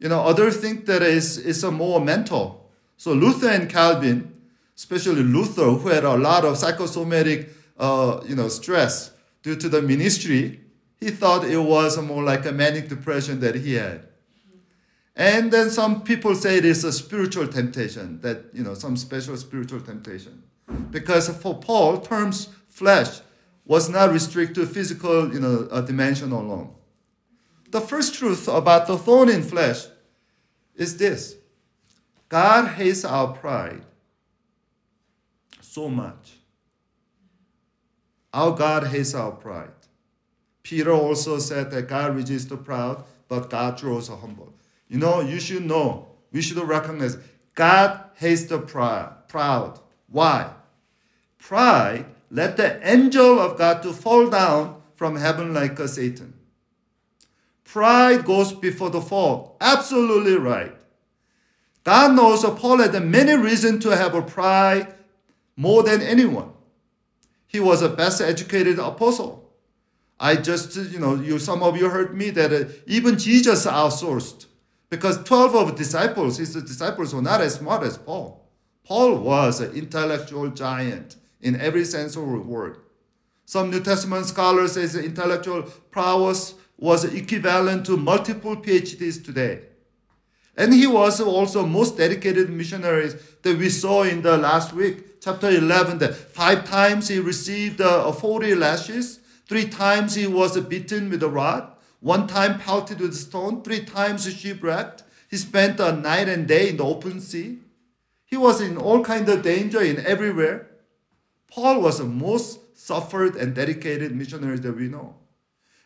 You 0.00 0.08
know, 0.08 0.22
others 0.22 0.56
think 0.56 0.86
that 0.86 1.02
is 1.02 1.38
is 1.38 1.62
a 1.62 1.70
more 1.70 2.00
mental. 2.00 2.68
So 2.96 3.12
Luther 3.12 3.50
and 3.50 3.70
Calvin, 3.70 4.34
especially 4.76 5.22
Luther, 5.22 5.70
who 5.70 5.86
had 5.86 6.02
a 6.02 6.16
lot 6.16 6.44
of 6.44 6.58
psychosomatic, 6.58 7.50
uh, 7.78 8.22
you 8.26 8.34
know, 8.34 8.48
stress 8.48 9.12
due 9.44 9.54
to 9.54 9.68
the 9.68 9.80
ministry, 9.80 10.61
he 11.02 11.10
thought 11.10 11.44
it 11.44 11.58
was 11.58 12.00
more 12.00 12.22
like 12.22 12.46
a 12.46 12.52
manic 12.52 12.88
depression 12.88 13.40
that 13.40 13.56
he 13.56 13.74
had. 13.74 14.06
And 15.16 15.50
then 15.50 15.68
some 15.68 16.04
people 16.04 16.36
say 16.36 16.58
it 16.58 16.64
is 16.64 16.84
a 16.84 16.92
spiritual 16.92 17.48
temptation, 17.48 18.20
that, 18.20 18.44
you 18.52 18.62
know, 18.62 18.74
some 18.74 18.96
special 18.96 19.36
spiritual 19.36 19.80
temptation. 19.80 20.44
Because 20.92 21.28
for 21.28 21.58
Paul, 21.58 21.98
terms 21.98 22.50
flesh 22.68 23.20
was 23.64 23.88
not 23.88 24.12
restricted 24.12 24.54
to 24.54 24.66
physical, 24.66 25.34
you 25.34 25.40
know, 25.40 25.66
a 25.72 25.82
dimension 25.82 26.30
alone. 26.30 26.72
The 27.70 27.80
first 27.80 28.14
truth 28.14 28.46
about 28.46 28.86
the 28.86 28.96
thorn 28.96 29.28
in 29.28 29.42
flesh 29.42 29.86
is 30.76 30.98
this. 30.98 31.34
God 32.28 32.68
hates 32.68 33.04
our 33.04 33.32
pride 33.32 33.82
so 35.60 35.88
much. 35.88 36.34
Our 38.32 38.52
God 38.52 38.86
hates 38.86 39.14
our 39.14 39.32
pride. 39.32 39.81
Peter 40.62 40.92
also 40.92 41.38
said 41.38 41.70
that 41.70 41.88
God 41.88 42.14
resists 42.14 42.46
the 42.46 42.56
proud, 42.56 43.04
but 43.28 43.50
God 43.50 43.76
draws 43.76 44.08
the 44.08 44.16
humble. 44.16 44.52
You 44.88 44.98
know, 44.98 45.20
you 45.20 45.40
should 45.40 45.64
know, 45.64 46.08
we 46.32 46.42
should 46.42 46.58
recognize 46.58 47.16
God 47.54 48.04
hates 48.14 48.44
the 48.44 48.58
proud. 48.58 49.80
Why? 50.08 50.52
Pride 51.38 52.06
led 52.30 52.56
the 52.56 52.88
angel 52.88 53.38
of 53.38 53.58
God 53.58 53.82
to 53.82 53.92
fall 53.92 54.28
down 54.28 54.80
from 54.94 55.16
heaven 55.16 55.52
like 55.52 55.78
a 55.78 55.88
Satan. 55.88 56.34
Pride 57.64 58.24
goes 58.24 58.52
before 58.52 58.90
the 58.90 59.00
fall. 59.00 59.56
Absolutely 59.60 60.36
right. 60.36 60.74
God 61.84 62.14
knows 62.14 62.44
Paul 62.60 62.78
had 62.78 63.02
many 63.02 63.34
reasons 63.34 63.82
to 63.82 63.96
have 63.96 64.14
a 64.14 64.22
pride 64.22 64.94
more 65.56 65.82
than 65.82 66.00
anyone. 66.00 66.52
He 67.46 67.60
was 67.60 67.82
a 67.82 67.88
best 67.88 68.20
educated 68.20 68.78
apostle. 68.78 69.51
I 70.22 70.36
just, 70.36 70.76
you 70.76 71.00
know, 71.00 71.16
you 71.16 71.40
some 71.40 71.64
of 71.64 71.76
you 71.76 71.88
heard 71.90 72.16
me 72.16 72.30
that 72.30 72.52
uh, 72.52 72.70
even 72.86 73.18
Jesus 73.18 73.66
outsourced 73.66 74.46
because 74.88 75.20
12 75.24 75.56
of 75.56 75.74
disciples, 75.74 76.38
his 76.38 76.54
disciples 76.54 77.12
were 77.12 77.20
not 77.20 77.40
as 77.40 77.54
smart 77.56 77.82
as 77.82 77.98
Paul. 77.98 78.48
Paul 78.84 79.16
was 79.16 79.60
an 79.60 79.72
intellectual 79.72 80.48
giant 80.50 81.16
in 81.40 81.60
every 81.60 81.84
sense 81.84 82.14
of 82.14 82.22
the 82.30 82.38
word. 82.38 82.76
Some 83.46 83.70
New 83.70 83.80
Testament 83.80 84.26
scholars 84.26 84.74
say 84.74 85.04
intellectual 85.04 85.62
prowess 85.90 86.54
was 86.78 87.04
equivalent 87.04 87.84
to 87.86 87.96
multiple 87.96 88.56
PhDs 88.56 89.24
today. 89.24 89.62
And 90.56 90.72
he 90.72 90.86
was 90.86 91.20
also 91.20 91.66
most 91.66 91.96
dedicated 91.96 92.48
missionaries 92.48 93.16
that 93.42 93.58
we 93.58 93.70
saw 93.70 94.04
in 94.04 94.22
the 94.22 94.36
last 94.36 94.72
week, 94.72 95.20
chapter 95.20 95.50
11, 95.50 95.98
that 95.98 96.14
five 96.14 96.64
times 96.64 97.08
he 97.08 97.18
received 97.18 97.80
uh, 97.80 98.12
40 98.12 98.54
lashes, 98.54 99.18
three 99.48 99.68
times 99.68 100.14
he 100.14 100.26
was 100.26 100.58
beaten 100.60 101.10
with 101.10 101.22
a 101.22 101.28
rod, 101.28 101.72
one 102.00 102.26
time 102.26 102.58
pelted 102.58 103.00
with 103.00 103.12
a 103.12 103.14
stone, 103.14 103.62
three 103.62 103.84
times 103.84 104.32
shipwrecked. 104.32 105.02
He 105.30 105.36
spent 105.36 105.80
a 105.80 105.92
night 105.92 106.28
and 106.28 106.46
day 106.46 106.70
in 106.70 106.76
the 106.76 106.84
open 106.84 107.20
sea. 107.20 107.58
He 108.24 108.36
was 108.36 108.60
in 108.60 108.76
all 108.76 109.04
kind 109.04 109.28
of 109.28 109.42
danger 109.42 109.80
in 109.80 110.04
everywhere. 110.04 110.68
Paul 111.50 111.80
was 111.80 111.98
the 111.98 112.04
most 112.04 112.78
suffered 112.78 113.36
and 113.36 113.54
dedicated 113.54 114.14
missionary 114.16 114.58
that 114.58 114.76
we 114.76 114.88
know. 114.88 115.14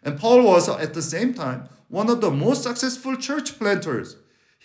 And 0.03 0.19
Paul 0.19 0.43
was 0.43 0.69
at 0.69 0.95
the 0.95 1.03
same 1.03 1.35
time 1.35 1.69
one 1.89 2.09
of 2.09 2.21
the 2.21 2.31
most 2.31 2.63
successful 2.63 3.17
church 3.17 3.59
planters. 3.59 4.17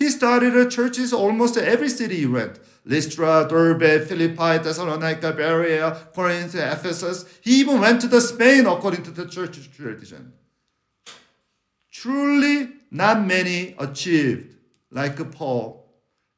He 0.01 0.09
started 0.09 0.71
churches 0.71 1.13
almost 1.13 1.57
every 1.57 1.87
city 1.87 2.15
he 2.15 2.25
went. 2.25 2.59
Lystra, 2.85 3.45
Derbe, 3.47 4.03
Philippi, 4.07 4.57
Thessalonica, 4.57 5.31
Berea, 5.31 5.95
Corinth, 6.15 6.55
Ephesus. 6.55 7.23
He 7.41 7.59
even 7.59 7.79
went 7.79 8.01
to 8.01 8.07
the 8.07 8.19
Spain 8.19 8.65
according 8.65 9.03
to 9.03 9.11
the 9.11 9.27
church 9.27 9.59
tradition. 9.77 10.33
Truly, 11.91 12.69
not 12.89 13.23
many 13.23 13.75
achieved 13.77 14.55
like 14.89 15.19
Paul. 15.33 15.85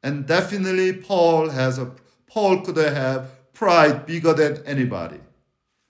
And 0.03 0.27
definitely 0.27 0.91
Paul 0.91 1.47
has 1.47 1.79
a 1.79 1.93
Paul 2.27 2.63
could 2.63 2.75
have 2.75 3.31
pride 3.53 4.05
bigger 4.05 4.33
than 4.33 4.61
anybody. 4.65 5.21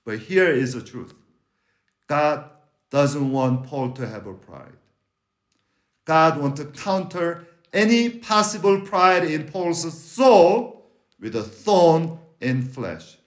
But 0.05 0.19
here 0.19 0.51
is 0.51 0.75
the 0.75 0.83
truth. 0.83 1.15
God 2.05 2.51
doesn't 2.91 3.31
want 3.31 3.65
Paul 3.65 3.93
to 3.93 4.07
have 4.07 4.27
a 4.27 4.33
pride. 4.35 4.77
God 6.05 6.37
wants 6.37 6.59
to 6.59 6.67
counter 6.67 7.47
any 7.73 8.09
possible 8.09 8.79
pride 8.81 9.23
in 9.23 9.45
Paul's 9.45 10.01
soul 10.01 10.91
with 11.19 11.35
a 11.35 11.43
thorn 11.43 12.19
in 12.39 12.61
flesh. 12.61 13.17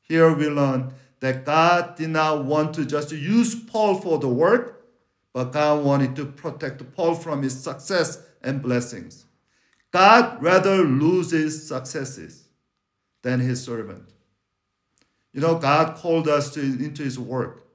Here 0.00 0.34
we 0.34 0.48
learn 0.48 0.92
that 1.20 1.44
God 1.44 1.96
did 1.96 2.10
not 2.10 2.44
want 2.44 2.74
to 2.74 2.84
just 2.84 3.12
use 3.12 3.54
Paul 3.54 3.94
for 4.00 4.18
the 4.18 4.28
work, 4.28 4.84
but 5.32 5.52
God 5.52 5.84
wanted 5.84 6.16
to 6.16 6.26
protect 6.26 6.92
Paul 6.94 7.14
from 7.14 7.42
his 7.42 7.62
success 7.62 8.20
and 8.42 8.60
blessings. 8.60 9.24
God 9.92 10.42
rather 10.42 10.82
loses 10.82 11.68
successes 11.68 12.48
than 13.22 13.40
his 13.40 13.62
servant. 13.62 14.08
You 15.32 15.40
know, 15.40 15.58
God 15.58 15.96
called 15.96 16.28
us 16.28 16.52
to, 16.54 16.60
into 16.60 17.02
his 17.02 17.18
work 17.18 17.66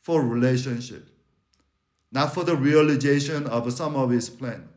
for 0.00 0.22
relationship, 0.22 1.08
not 2.10 2.32
for 2.32 2.44
the 2.44 2.56
realization 2.56 3.46
of 3.46 3.70
some 3.72 3.94
of 3.94 4.10
his 4.10 4.30
plan. 4.30 4.68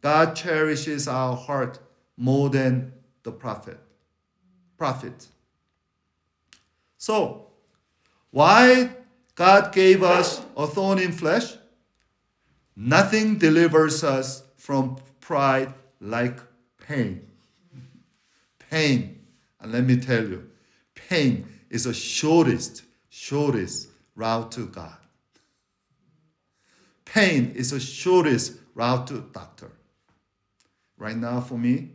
God 0.00 0.36
cherishes 0.36 1.08
our 1.08 1.36
heart 1.36 1.78
more 2.16 2.50
than 2.50 2.92
the 3.22 3.32
profit. 3.32 3.78
Profit. 4.76 5.26
So, 6.96 7.46
why 8.30 8.90
God 9.34 9.72
gave 9.72 10.02
us 10.02 10.42
a 10.56 10.66
thorn 10.66 10.98
in 10.98 11.12
flesh? 11.12 11.54
Nothing 12.76 13.38
delivers 13.38 14.04
us 14.04 14.42
from 14.56 14.98
pride 15.20 15.74
like 16.00 16.38
pain. 16.86 17.26
Pain. 18.70 19.20
And 19.60 19.72
let 19.72 19.84
me 19.84 19.96
tell 19.96 20.24
you, 20.24 20.48
pain 20.94 21.46
is 21.70 21.84
the 21.84 21.94
shortest, 21.94 22.82
shortest 23.08 23.88
route 24.14 24.52
to 24.52 24.66
God. 24.66 24.96
Pain 27.04 27.52
is 27.56 27.70
the 27.70 27.80
shortest 27.80 28.54
route 28.74 29.06
to 29.08 29.24
doctor. 29.32 29.72
Right 30.98 31.16
now, 31.16 31.40
for 31.40 31.56
me, 31.56 31.90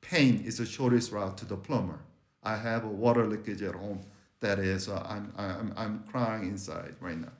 pain 0.00 0.42
is 0.44 0.58
the 0.58 0.66
shortest 0.66 1.12
route 1.12 1.38
to 1.38 1.44
the 1.44 1.56
plumber. 1.56 2.00
I 2.42 2.56
have 2.56 2.84
a 2.84 2.88
water 2.88 3.26
leakage 3.26 3.62
at 3.62 3.74
home 3.74 4.00
that 4.40 4.58
is, 4.58 4.88
uh, 4.88 5.04
I'm, 5.08 5.32
I'm, 5.36 5.74
I'm 5.76 6.04
crying 6.10 6.44
inside 6.44 6.96
right 7.00 7.18
now. 7.18 7.32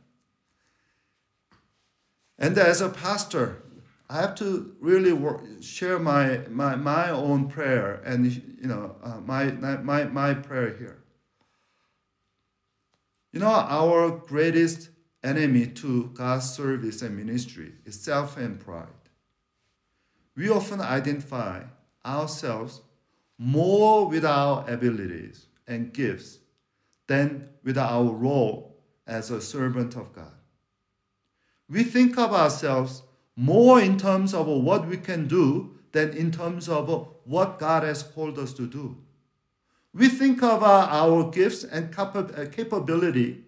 And 2.39 2.57
as 2.57 2.81
a 2.81 2.89
pastor, 2.89 3.63
I 4.09 4.21
have 4.21 4.35
to 4.37 4.75
really 4.81 5.13
work, 5.13 5.43
share 5.61 5.99
my, 5.99 6.41
my, 6.49 6.77
my 6.77 7.11
own 7.11 7.49
prayer 7.49 8.01
and 8.07 8.33
you 8.33 8.69
know 8.69 8.97
uh, 9.03 9.21
my, 9.21 9.51
my, 9.51 10.05
my 10.05 10.35
prayer 10.35 10.75
here. 10.77 10.99
You 13.33 13.41
know, 13.41 13.51
our 13.51 14.11
greatest 14.11 14.89
enemy 15.23 15.67
to 15.67 16.11
God's 16.15 16.51
service 16.51 17.03
and 17.03 17.17
ministry 17.17 17.73
is 17.85 18.01
self 18.01 18.37
and 18.39 18.59
pride. 18.59 18.87
We 20.39 20.49
often 20.49 20.81
identify 20.81 21.65
ourselves 22.07 22.83
more 23.39 24.07
with 24.07 24.25
our 24.25 24.65
abilities 24.71 25.47
and 25.67 25.93
gifts 25.93 26.39
than 27.09 27.49
with 27.65 27.77
our 27.77 28.05
role 28.05 28.77
as 29.05 29.33
a 29.33 29.41
servant 29.41 29.97
of 29.97 30.15
God. 30.15 30.31
We 31.69 31.83
think 31.83 32.17
of 32.17 32.33
ourselves 32.33 33.03
more 33.35 33.81
in 33.81 33.99
terms 33.99 34.33
of 34.33 34.47
what 34.47 34.87
we 34.87 34.99
can 34.99 35.27
do 35.27 35.75
than 35.91 36.11
in 36.11 36.31
terms 36.31 36.69
of 36.69 37.09
what 37.25 37.59
God 37.59 37.83
has 37.83 38.05
called 38.05 38.39
us 38.39 38.53
to 38.53 38.69
do. 38.69 38.97
We 39.93 40.09
think 40.09 40.41
of 40.45 40.63
our 40.63 41.33
gifts 41.33 41.65
and 41.65 41.93
uh, 41.99 42.47
capability 42.53 43.45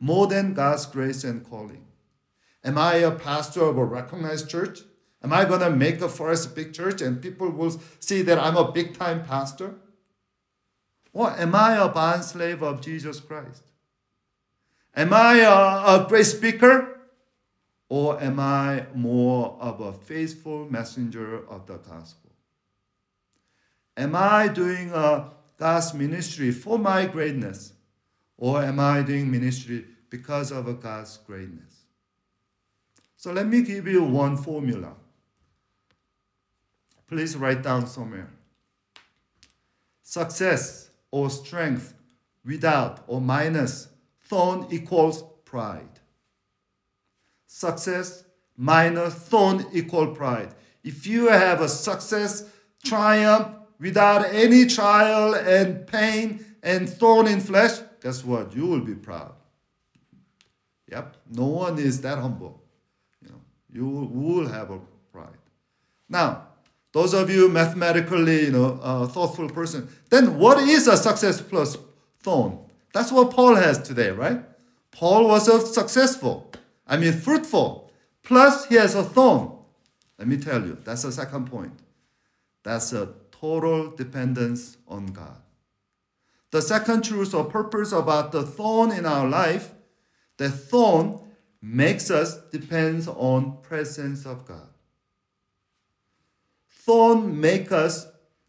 more 0.00 0.26
than 0.26 0.54
God's 0.54 0.86
grace 0.86 1.22
and 1.22 1.48
calling. 1.48 1.84
Am 2.64 2.76
I 2.76 2.94
a 2.96 3.12
pastor 3.12 3.62
of 3.62 3.78
a 3.78 3.84
recognized 3.84 4.50
church? 4.50 4.80
Am 5.24 5.32
I 5.32 5.46
going 5.46 5.60
to 5.60 5.70
make 5.70 6.02
a 6.02 6.08
first 6.08 6.54
big 6.54 6.74
church 6.74 7.00
and 7.00 7.20
people 7.20 7.48
will 7.48 7.80
see 7.98 8.20
that 8.20 8.38
I'm 8.38 8.58
a 8.58 8.70
big 8.70 8.96
time 8.96 9.24
pastor? 9.24 9.74
Or 11.14 11.30
am 11.30 11.54
I 11.54 11.76
a 11.76 11.88
bond 11.88 12.24
slave 12.24 12.62
of 12.62 12.82
Jesus 12.82 13.20
Christ? 13.20 13.62
Am 14.94 15.14
I 15.14 15.38
a, 15.38 16.02
a 16.02 16.06
great 16.06 16.26
speaker? 16.26 17.00
Or 17.88 18.22
am 18.22 18.38
I 18.38 18.84
more 18.94 19.56
of 19.60 19.80
a 19.80 19.94
faithful 19.94 20.70
messenger 20.70 21.48
of 21.48 21.66
the 21.66 21.78
gospel? 21.78 22.30
Am 23.96 24.14
I 24.14 24.48
doing 24.48 24.92
a 24.92 25.30
God's 25.56 25.94
ministry 25.94 26.50
for 26.50 26.78
my 26.78 27.06
greatness? 27.06 27.72
Or 28.36 28.62
am 28.62 28.78
I 28.78 29.00
doing 29.00 29.30
ministry 29.30 29.86
because 30.10 30.52
of 30.52 30.82
God's 30.82 31.16
greatness? 31.16 31.86
So 33.16 33.32
let 33.32 33.46
me 33.46 33.62
give 33.62 33.88
you 33.88 34.04
one 34.04 34.36
formula. 34.36 34.96
Please 37.14 37.36
write 37.36 37.62
down 37.62 37.86
somewhere. 37.86 38.28
Success 40.02 40.90
or 41.12 41.30
strength 41.30 41.94
without 42.44 43.04
or 43.06 43.20
minus 43.20 43.86
thorn 44.20 44.66
equals 44.68 45.22
pride. 45.44 46.00
Success 47.46 48.24
minus 48.56 49.14
thorn 49.14 49.64
equal 49.72 50.08
pride. 50.08 50.56
If 50.82 51.06
you 51.06 51.28
have 51.28 51.60
a 51.60 51.68
success, 51.68 52.50
triumph 52.82 53.46
without 53.78 54.26
any 54.34 54.66
trial 54.66 55.36
and 55.36 55.86
pain 55.86 56.44
and 56.64 56.90
thorn 56.90 57.28
in 57.28 57.38
flesh, 57.38 57.78
guess 58.02 58.24
what? 58.24 58.56
You 58.56 58.66
will 58.66 58.80
be 58.80 58.96
proud. 58.96 59.34
Yep, 60.90 61.16
no 61.30 61.46
one 61.46 61.78
is 61.78 62.00
that 62.00 62.18
humble. 62.18 62.60
You 63.22 63.28
know, 63.28 63.40
you 63.72 63.86
will 63.86 64.48
have 64.48 64.72
a 64.72 64.80
pride. 65.12 65.38
Now, 66.08 66.48
those 66.94 67.12
of 67.12 67.28
you 67.28 67.48
mathematically, 67.48 68.44
you 68.44 68.52
know, 68.52 68.78
uh, 68.80 69.06
thoughtful 69.08 69.50
person, 69.50 69.88
then 70.10 70.38
what 70.38 70.58
is 70.58 70.86
a 70.86 70.96
success 70.96 71.40
plus 71.40 71.76
thorn? 72.20 72.56
That's 72.92 73.10
what 73.10 73.32
Paul 73.32 73.56
has 73.56 73.82
today, 73.82 74.10
right? 74.10 74.40
Paul 74.92 75.26
was 75.26 75.48
a 75.48 75.60
successful, 75.66 76.52
I 76.86 76.96
mean 76.96 77.12
fruitful, 77.12 77.90
plus 78.22 78.66
he 78.66 78.76
has 78.76 78.94
a 78.94 79.02
thorn. 79.02 79.50
Let 80.20 80.28
me 80.28 80.36
tell 80.36 80.64
you, 80.64 80.78
that's 80.84 81.02
the 81.02 81.10
second 81.10 81.50
point. 81.50 81.72
That's 82.62 82.92
a 82.92 83.08
total 83.32 83.90
dependence 83.90 84.76
on 84.86 85.06
God. 85.06 85.42
The 86.52 86.62
second 86.62 87.02
truth 87.02 87.34
or 87.34 87.44
purpose 87.44 87.90
about 87.90 88.30
the 88.30 88.44
thorn 88.44 88.92
in 88.92 89.04
our 89.04 89.28
life, 89.28 89.72
the 90.36 90.48
thorn 90.48 91.18
makes 91.60 92.08
us 92.08 92.38
depend 92.52 93.08
on 93.08 93.56
presence 93.62 94.24
of 94.24 94.46
God 94.46 94.68
thorn 96.84 97.40
make 97.40 97.72
us 97.72 98.06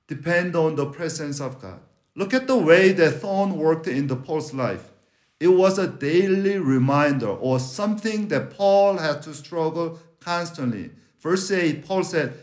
depend 0.08 0.56
on 0.56 0.76
the 0.76 0.86
presence 0.86 1.40
of 1.40 1.62
God. 1.62 1.80
Look 2.16 2.34
at 2.34 2.48
the 2.48 2.58
way 2.58 2.92
that 2.92 3.22
thorn 3.22 3.58
worked 3.58 3.88
in 3.88 4.08
the 4.08 4.16
Paul's 4.16 4.54
life. 4.54 4.92
It 5.40 5.50
was 5.50 5.78
a 5.78 5.88
daily 5.88 6.58
reminder 6.58 7.28
or 7.28 7.60
something 7.60 8.30
that 8.30 8.52
Paul 8.52 8.98
had 8.98 9.22
to 9.24 9.34
struggle 9.34 10.00
constantly. 10.20 10.92
Verse 11.20 11.52
8, 11.52 11.86
Paul 11.86 12.04
said, 12.04 12.34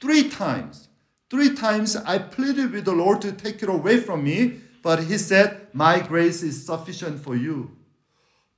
Three 0.00 0.28
times, 0.28 0.88
three 1.30 1.54
times 1.54 1.96
I 1.96 2.18
pleaded 2.18 2.72
with 2.72 2.84
the 2.84 2.92
Lord 2.92 3.22
to 3.22 3.32
take 3.32 3.62
it 3.62 3.68
away 3.68 3.98
from 3.98 4.24
me, 4.24 4.60
but 4.82 5.04
he 5.04 5.16
said, 5.16 5.68
My 5.72 6.00
grace 6.00 6.42
is 6.42 6.66
sufficient 6.66 7.20
for 7.20 7.36
you. 7.36 7.76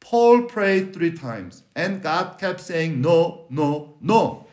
Paul 0.00 0.42
prayed 0.42 0.92
three 0.92 1.12
times, 1.12 1.62
and 1.74 2.02
God 2.02 2.38
kept 2.38 2.60
saying, 2.60 3.00
No, 3.00 3.46
no, 3.48 3.96
no. 4.00 4.44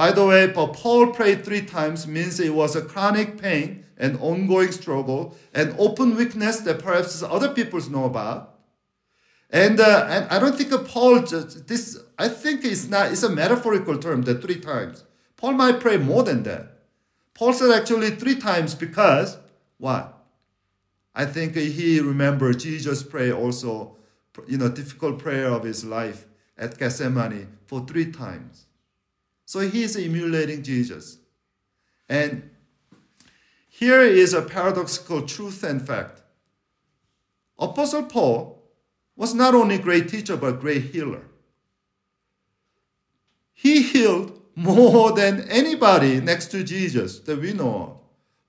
By 0.00 0.12
the 0.12 0.24
way, 0.24 0.50
Paul 0.50 1.08
prayed 1.08 1.44
three 1.44 1.60
times 1.60 2.06
means 2.06 2.40
it 2.40 2.54
was 2.54 2.74
a 2.74 2.80
chronic 2.80 3.36
pain 3.36 3.84
and 3.98 4.18
ongoing 4.18 4.72
struggle 4.72 5.36
and 5.52 5.74
open 5.78 6.16
weakness 6.16 6.60
that 6.60 6.82
perhaps 6.82 7.22
other 7.22 7.50
people 7.50 7.78
know 7.90 8.06
about. 8.06 8.60
And, 9.50 9.78
uh, 9.78 10.06
and 10.08 10.24
I 10.30 10.38
don't 10.38 10.56
think 10.56 10.72
Paul 10.88 11.20
just 11.24 11.68
this. 11.68 11.98
I 12.18 12.28
think 12.28 12.64
it's 12.64 12.88
not. 12.88 13.12
It's 13.12 13.24
a 13.24 13.28
metaphorical 13.28 13.98
term. 13.98 14.22
The 14.22 14.36
three 14.36 14.58
times. 14.58 15.04
Paul 15.36 15.52
might 15.52 15.80
pray 15.80 15.98
more 15.98 16.22
than 16.22 16.44
that. 16.44 16.78
Paul 17.34 17.52
said 17.52 17.70
actually 17.70 18.12
three 18.12 18.36
times 18.36 18.74
because 18.74 19.36
what? 19.76 20.16
I 21.14 21.26
think 21.26 21.56
he 21.56 22.00
remembered 22.00 22.60
Jesus' 22.60 23.02
prayer 23.02 23.34
also. 23.34 23.98
You 24.48 24.56
know, 24.56 24.70
difficult 24.70 25.18
prayer 25.18 25.48
of 25.48 25.64
his 25.64 25.84
life 25.84 26.24
at 26.56 26.78
Gethsemane 26.78 27.48
for 27.66 27.86
three 27.86 28.10
times. 28.10 28.64
So 29.50 29.58
he 29.58 29.82
is 29.82 29.96
emulating 29.96 30.62
Jesus. 30.62 31.18
And 32.08 32.50
here 33.68 34.00
is 34.02 34.32
a 34.32 34.42
paradoxical 34.42 35.22
truth 35.22 35.64
and 35.64 35.84
fact. 35.84 36.22
Apostle 37.58 38.04
Paul 38.04 38.62
was 39.16 39.34
not 39.34 39.56
only 39.56 39.74
a 39.74 39.80
great 39.80 40.08
teacher 40.08 40.36
but 40.36 40.54
a 40.54 40.56
great 40.56 40.92
healer. 40.92 41.24
He 43.52 43.82
healed 43.82 44.40
more 44.54 45.10
than 45.14 45.48
anybody 45.48 46.20
next 46.20 46.52
to 46.52 46.62
Jesus 46.62 47.18
that 47.18 47.40
we 47.40 47.52
know 47.52 47.74
of. 47.74 47.96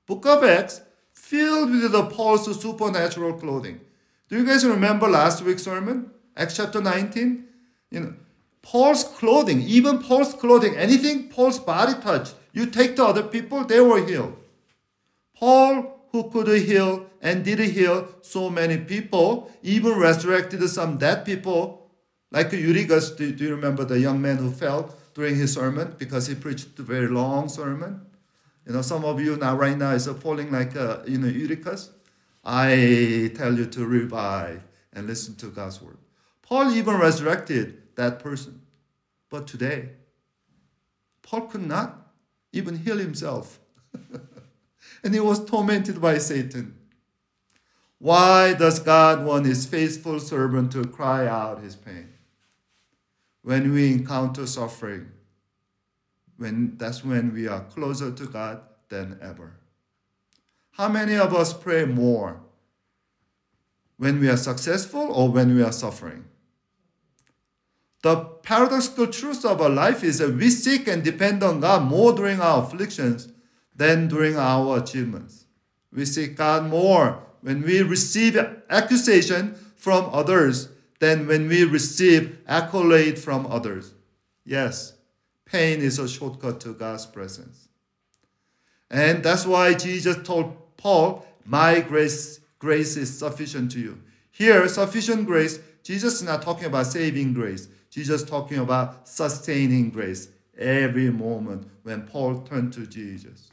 Book 0.05 0.27
of 0.27 0.43
Acts 0.43 0.81
filled 1.13 1.71
with 1.71 1.93
the 1.93 2.05
Paul's 2.05 2.61
supernatural 2.61 3.33
clothing. 3.39 3.81
Do 4.29 4.37
you 4.37 4.45
guys 4.45 4.63
remember 4.63 5.07
last 5.07 5.41
week's 5.41 5.63
sermon? 5.63 6.11
Acts 6.37 6.57
chapter 6.57 6.79
19? 6.79 7.47
You 7.89 7.99
know, 7.99 8.13
Paul's 8.61 9.03
clothing, 9.03 9.61
even 9.61 9.99
Paul's 9.99 10.33
clothing, 10.33 10.75
anything 10.75 11.29
Paul's 11.29 11.59
body 11.59 11.93
touched, 12.01 12.35
you 12.53 12.65
take 12.67 12.95
to 12.97 13.05
other 13.05 13.23
people, 13.23 13.63
they 13.65 13.79
were 13.79 14.05
healed. 14.05 14.37
Paul, 15.35 15.99
who 16.11 16.29
could 16.29 16.47
heal 16.61 17.07
and 17.21 17.43
did 17.43 17.59
heal 17.59 18.07
so 18.21 18.49
many 18.49 18.77
people, 18.77 19.51
even 19.63 19.97
resurrected 19.97 20.67
some 20.69 20.97
dead 20.97 21.25
people, 21.25 21.89
like 22.31 22.51
Eutychus. 22.51 23.11
Do, 23.11 23.31
do 23.31 23.43
you 23.45 23.51
remember 23.51 23.85
the 23.85 23.99
young 23.99 24.21
man 24.21 24.37
who 24.37 24.51
fell 24.51 24.95
during 25.13 25.35
his 25.35 25.53
sermon 25.53 25.95
because 25.97 26.27
he 26.27 26.35
preached 26.35 26.77
a 26.79 26.83
very 26.83 27.07
long 27.07 27.49
sermon? 27.49 28.05
You 28.65 28.73
know, 28.73 28.81
some 28.81 29.03
of 29.05 29.19
you 29.19 29.37
now 29.37 29.55
right 29.55 29.77
now 29.77 29.91
is 29.91 30.07
falling 30.07 30.51
like 30.51 30.75
a, 30.75 31.03
you 31.07 31.17
know 31.17 31.27
Eutychus. 31.27 31.91
I 32.43 33.31
tell 33.35 33.55
you 33.55 33.65
to 33.67 33.85
revive 33.85 34.63
and 34.93 35.07
listen 35.07 35.35
to 35.35 35.47
God's 35.47 35.81
word. 35.81 35.97
Paul 36.41 36.71
even 36.71 36.95
resurrected 36.97 37.80
that 37.95 38.19
person. 38.19 38.61
But 39.29 39.47
today, 39.47 39.89
Paul 41.21 41.41
could 41.41 41.65
not 41.65 42.11
even 42.51 42.79
heal 42.79 42.97
himself. 42.97 43.59
and 45.03 45.13
he 45.13 45.19
was 45.19 45.43
tormented 45.45 46.01
by 46.01 46.17
Satan. 46.17 46.75
Why 47.99 48.53
does 48.53 48.79
God 48.79 49.25
want 49.25 49.45
his 49.45 49.65
faithful 49.65 50.19
servant 50.19 50.71
to 50.71 50.85
cry 50.85 51.27
out 51.27 51.61
his 51.61 51.75
pain? 51.75 52.13
When 53.43 53.71
we 53.73 53.91
encounter 53.91 54.47
suffering, 54.47 55.11
when 56.37 56.77
that's 56.77 57.05
when 57.05 57.33
we 57.33 57.47
are 57.47 57.61
closer 57.61 58.11
to 58.11 58.25
God 58.25 58.61
than 58.89 59.19
ever. 59.21 59.53
How 60.71 60.89
many 60.89 61.15
of 61.15 61.33
us 61.33 61.53
pray 61.53 61.85
more 61.85 62.41
when 63.97 64.19
we 64.19 64.27
are 64.29 64.37
successful 64.37 65.11
or 65.13 65.29
when 65.29 65.55
we 65.55 65.61
are 65.61 65.71
suffering? 65.71 66.25
The 68.01 68.17
paradoxical 68.17 69.07
truth 69.07 69.45
of 69.45 69.61
our 69.61 69.69
life 69.69 70.03
is 70.03 70.17
that 70.17 70.33
we 70.33 70.49
seek 70.49 70.87
and 70.87 71.03
depend 71.03 71.43
on 71.43 71.59
God 71.59 71.83
more 71.83 72.13
during 72.13 72.39
our 72.39 72.63
afflictions 72.63 73.29
than 73.75 74.07
during 74.07 74.37
our 74.37 74.79
achievements. 74.79 75.45
We 75.93 76.05
seek 76.05 76.35
God 76.35 76.69
more 76.69 77.23
when 77.41 77.61
we 77.61 77.81
receive 77.81 78.37
accusation 78.69 79.55
from 79.75 80.09
others 80.13 80.69
than 80.99 81.27
when 81.27 81.47
we 81.47 81.63
receive 81.63 82.39
accolade 82.47 83.17
from 83.19 83.45
others. 83.47 83.93
Yes, 84.45 84.93
pain 85.45 85.81
is 85.81 85.99
a 85.99 86.07
shortcut 86.07 86.59
to 86.61 86.73
God's 86.73 87.05
presence. 87.05 87.67
And 88.89 89.23
that's 89.23 89.45
why 89.45 89.73
Jesus 89.73 90.17
told 90.23 90.77
Paul, 90.77 91.25
My 91.45 91.79
grace, 91.79 92.39
grace 92.59 92.97
is 92.97 93.17
sufficient 93.17 93.71
to 93.71 93.79
you. 93.79 94.01
Here, 94.31 94.67
sufficient 94.67 95.25
grace, 95.25 95.59
Jesus 95.83 96.15
is 96.15 96.23
not 96.23 96.41
talking 96.41 96.65
about 96.65 96.87
saving 96.87 97.33
grace. 97.33 97.67
Jesus 97.91 98.23
talking 98.23 98.57
about 98.57 99.07
sustaining 99.07 99.89
grace 99.89 100.29
every 100.57 101.11
moment 101.11 101.69
when 101.83 102.03
Paul 102.03 102.39
turned 102.39 102.71
to 102.73 102.87
Jesus. 102.87 103.51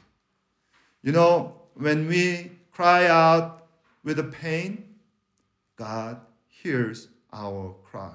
You 1.03 1.11
know, 1.11 1.61
when 1.75 2.07
we 2.07 2.51
cry 2.71 3.07
out 3.07 3.67
with 4.01 4.15
the 4.15 4.23
pain, 4.23 4.95
God 5.75 6.21
hears 6.47 7.09
our 7.33 7.75
cry. 7.83 8.13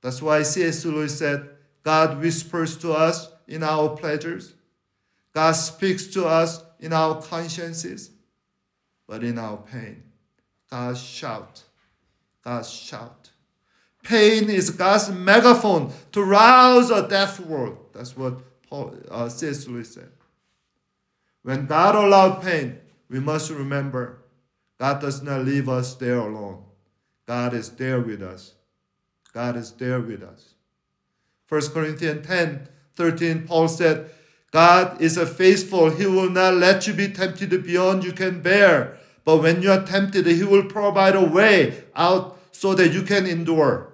That's 0.00 0.22
why 0.22 0.42
C.S. 0.42 0.84
Lewis 0.86 1.18
said, 1.18 1.50
God 1.82 2.18
whispers 2.20 2.76
to 2.78 2.92
us 2.92 3.30
in 3.46 3.62
our 3.62 3.90
pleasures. 3.90 4.54
God 5.34 5.52
speaks 5.52 6.06
to 6.08 6.26
us 6.26 6.64
in 6.80 6.92
our 6.92 7.20
consciences. 7.20 8.10
But 9.06 9.22
in 9.24 9.38
our 9.38 9.58
pain, 9.58 10.02
God 10.70 10.96
shout. 10.96 11.64
God 12.42 12.64
shout 12.64 13.21
Pain 14.02 14.50
is 14.50 14.70
God's 14.70 15.10
megaphone 15.10 15.92
to 16.12 16.22
rouse 16.22 16.90
a 16.90 17.06
deaf 17.06 17.38
world. 17.40 17.78
That's 17.92 18.16
what 18.16 18.40
Paul, 18.68 18.96
uh, 19.10 19.28
C.S. 19.28 19.68
Lewis 19.68 19.94
said. 19.94 20.10
When 21.42 21.66
God 21.66 21.94
allowed 21.94 22.42
pain, 22.42 22.78
we 23.08 23.20
must 23.20 23.50
remember 23.50 24.18
God 24.78 25.00
does 25.00 25.22
not 25.22 25.44
leave 25.44 25.68
us 25.68 25.94
there 25.94 26.18
alone. 26.18 26.64
God 27.26 27.54
is 27.54 27.70
there 27.70 28.00
with 28.00 28.22
us. 28.22 28.54
God 29.32 29.56
is 29.56 29.70
there 29.72 30.00
with 30.00 30.22
us. 30.22 30.54
1 31.48 31.68
Corinthians 31.68 32.26
10 32.26 32.68
13, 32.94 33.46
Paul 33.46 33.68
said, 33.68 34.10
God 34.50 35.00
is 35.00 35.16
a 35.16 35.26
faithful. 35.26 35.90
He 35.90 36.06
will 36.06 36.28
not 36.28 36.54
let 36.54 36.86
you 36.86 36.92
be 36.92 37.08
tempted 37.08 37.50
beyond 37.64 38.04
you 38.04 38.12
can 38.12 38.42
bear. 38.42 38.98
But 39.24 39.38
when 39.38 39.62
you 39.62 39.70
are 39.72 39.84
tempted, 39.84 40.26
He 40.26 40.44
will 40.44 40.64
provide 40.64 41.16
a 41.16 41.24
way 41.24 41.84
out 41.96 42.38
so 42.52 42.74
that 42.74 42.92
you 42.92 43.02
can 43.02 43.26
endure. 43.26 43.91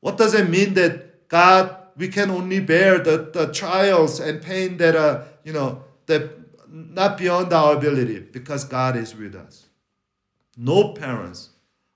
What 0.00 0.16
does 0.16 0.34
it 0.34 0.48
mean 0.48 0.74
that 0.74 1.28
God, 1.28 1.76
we 1.96 2.08
can 2.08 2.30
only 2.30 2.60
bear 2.60 2.98
the, 2.98 3.30
the 3.32 3.52
trials 3.52 4.20
and 4.20 4.40
pain 4.40 4.76
that 4.78 4.96
are, 4.96 5.24
you 5.44 5.52
know, 5.52 5.84
that 6.06 6.30
not 6.68 7.18
beyond 7.18 7.52
our 7.52 7.76
ability 7.76 8.20
because 8.20 8.64
God 8.64 8.96
is 8.96 9.14
with 9.14 9.34
us. 9.34 9.66
No 10.56 10.92
parents 10.92 11.50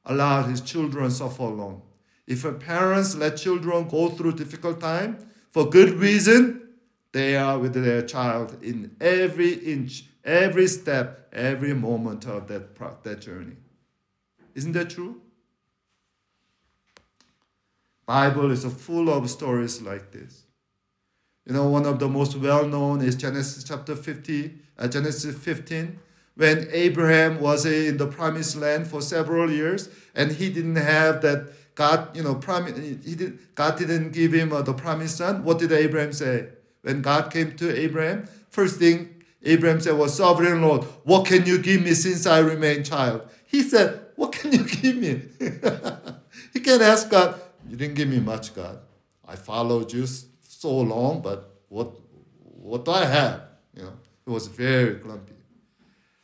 allow 0.05 0.43
his 0.43 0.61
children 0.61 1.11
suffer 1.11 1.43
alone. 1.43 1.83
If 2.27 2.45
a 2.45 2.53
parents 2.53 3.15
let 3.15 3.37
children 3.37 3.89
go 3.89 4.09
through 4.09 4.33
difficult 4.33 4.81
time 4.81 5.19
for 5.51 5.69
good 5.69 5.91
reason, 5.91 6.69
they 7.13 7.37
are 7.37 7.59
with 7.59 7.75
their 7.75 8.03
child 8.03 8.63
in 8.63 8.97
every 9.01 9.53
inch, 9.55 10.05
every 10.25 10.67
step, 10.67 11.29
every 11.33 11.75
moment 11.75 12.27
of 12.27 12.49
that, 12.49 13.03
that 13.03 13.21
journey. 13.21 13.57
Isn't 14.55 14.73
that 14.73 14.91
true? 14.91 15.21
Bible 18.07 18.51
is 18.51 18.65
full 18.65 19.09
of 19.09 19.29
stories 19.31 19.81
like 19.83 20.11
this. 20.13 20.45
You 21.47 21.55
know, 21.55 21.69
one 21.69 21.87
of 21.87 21.99
the 21.99 22.09
most 22.09 22.37
well 22.37 22.67
known 22.67 23.03
is 23.03 23.17
Genesis 23.17 23.65
chapter 23.65 23.97
50, 23.97 24.55
uh, 24.79 24.89
Genesis 24.89 25.37
15, 25.37 25.99
when 26.35 26.69
Abraham 26.73 27.41
was 27.41 27.67
in 27.67 27.97
the 27.97 28.07
promised 28.07 28.57
land 28.57 28.87
for 28.87 29.03
several 29.03 29.51
years 29.51 29.89
and 30.15 30.33
he 30.33 30.51
didn't 30.51 30.77
have 30.77 31.21
that 31.23 31.53
God, 31.75 32.15
you 32.17 32.23
know, 32.23 32.35
promise, 32.35 32.77
he 33.05 33.15
did, 33.15 33.39
God 33.55 33.79
didn't 33.79 34.13
give 34.13 34.33
him 34.33 34.53
uh, 34.53 34.63
the 34.63 34.75
promised 34.75 35.17
son. 35.17 35.43
What 35.45 35.59
did 35.59 35.73
Abraham 35.73 36.13
say? 36.13 36.49
When 36.83 37.01
God 37.01 37.33
came 37.33 37.57
to 37.57 37.75
Abraham, 37.75 38.29
first 38.51 38.79
thing 38.79 39.23
Abraham 39.43 39.81
said 39.81 39.97
was, 39.97 40.15
Sovereign 40.15 40.63
Lord, 40.63 40.85
what 41.05 41.27
can 41.27 41.47
you 41.47 41.59
give 41.59 41.83
me 41.83 41.95
since 41.95 42.27
I 42.27 42.41
remain 42.41 42.85
child? 42.85 43.23
He 43.47 43.63
said, 43.63 44.01
What 44.17 44.33
can 44.33 44.53
you 44.53 44.65
give 44.83 44.97
me? 44.97 45.23
he 46.53 46.61
can 46.61 46.83
ask 46.83 47.09
God, 47.11 47.41
You 47.73 47.79
didn't 47.79 47.95
give 47.95 48.09
me 48.09 48.21
much, 48.21 48.55
God. 48.55 48.81
I 49.27 49.35
followed 49.35 49.91
you 49.95 50.07
so 50.07 50.81
long, 50.81 51.23
but 51.23 51.51
what, 51.71 51.91
what 52.45 52.85
do 52.85 52.91
I 52.91 53.07
have? 53.07 53.45
You 53.75 53.85
know, 53.85 53.93
he 54.27 54.31
was 54.31 54.47
very 54.47 54.97
grumpy. 54.97 55.33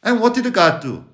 And 0.03 0.21
what 0.21 0.35
did 0.35 0.53
God 0.53 0.83
do? 0.83 1.07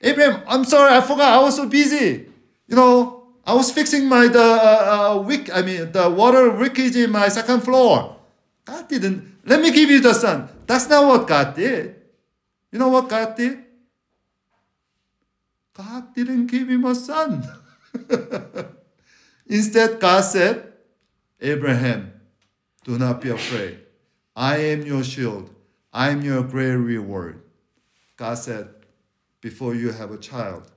Abraham, 0.00 0.42
I'm 0.48 0.64
sorry, 0.64 0.96
I 0.96 1.02
forgot. 1.02 1.38
I 1.38 1.42
was 1.42 1.56
so 1.56 1.68
busy. 1.68 2.30
You 2.66 2.76
know, 2.76 3.24
I 3.44 3.52
was 3.52 3.70
fixing 3.70 4.08
my 4.08 4.26
the 4.26 4.42
uh, 4.42 5.18
uh, 5.18 5.20
wick. 5.20 5.54
I 5.54 5.60
mean, 5.60 5.92
the 5.92 6.08
water 6.08 6.56
leakage 6.56 6.96
in 6.96 7.10
my 7.10 7.28
second 7.28 7.60
floor. 7.60 8.16
God 8.64 8.88
didn't. 8.88 9.36
Let 9.44 9.60
me 9.60 9.70
give 9.70 9.90
you 9.90 10.00
the 10.00 10.14
son. 10.14 10.48
That's 10.66 10.88
not 10.88 11.06
what 11.06 11.28
God 11.28 11.54
did. 11.54 11.94
You 12.72 12.78
know 12.78 12.88
what 12.88 13.10
God 13.10 13.36
did? 13.36 13.58
God 15.74 16.14
didn't 16.14 16.46
give 16.46 16.70
him 16.70 16.86
a 16.86 16.94
son. 16.94 17.46
Instead, 19.50 19.98
God 19.98 20.20
said, 20.20 20.72
Abraham, 21.40 22.12
do 22.84 22.96
not 22.96 23.20
be 23.20 23.30
afraid. 23.30 23.80
I 24.36 24.58
am 24.58 24.82
your 24.82 25.02
shield. 25.02 25.50
I 25.92 26.10
am 26.10 26.22
your 26.22 26.44
great 26.44 26.76
reward. 26.76 27.42
God 28.16 28.38
said, 28.38 28.68
before 29.40 29.74
you 29.74 29.90
have 29.90 30.12
a 30.12 30.18
child, 30.18 30.70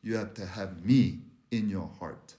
you 0.00 0.16
have 0.16 0.32
to 0.34 0.46
have 0.46 0.82
me 0.82 1.18
in 1.50 1.68
your 1.68 1.90
heart. 1.98 2.36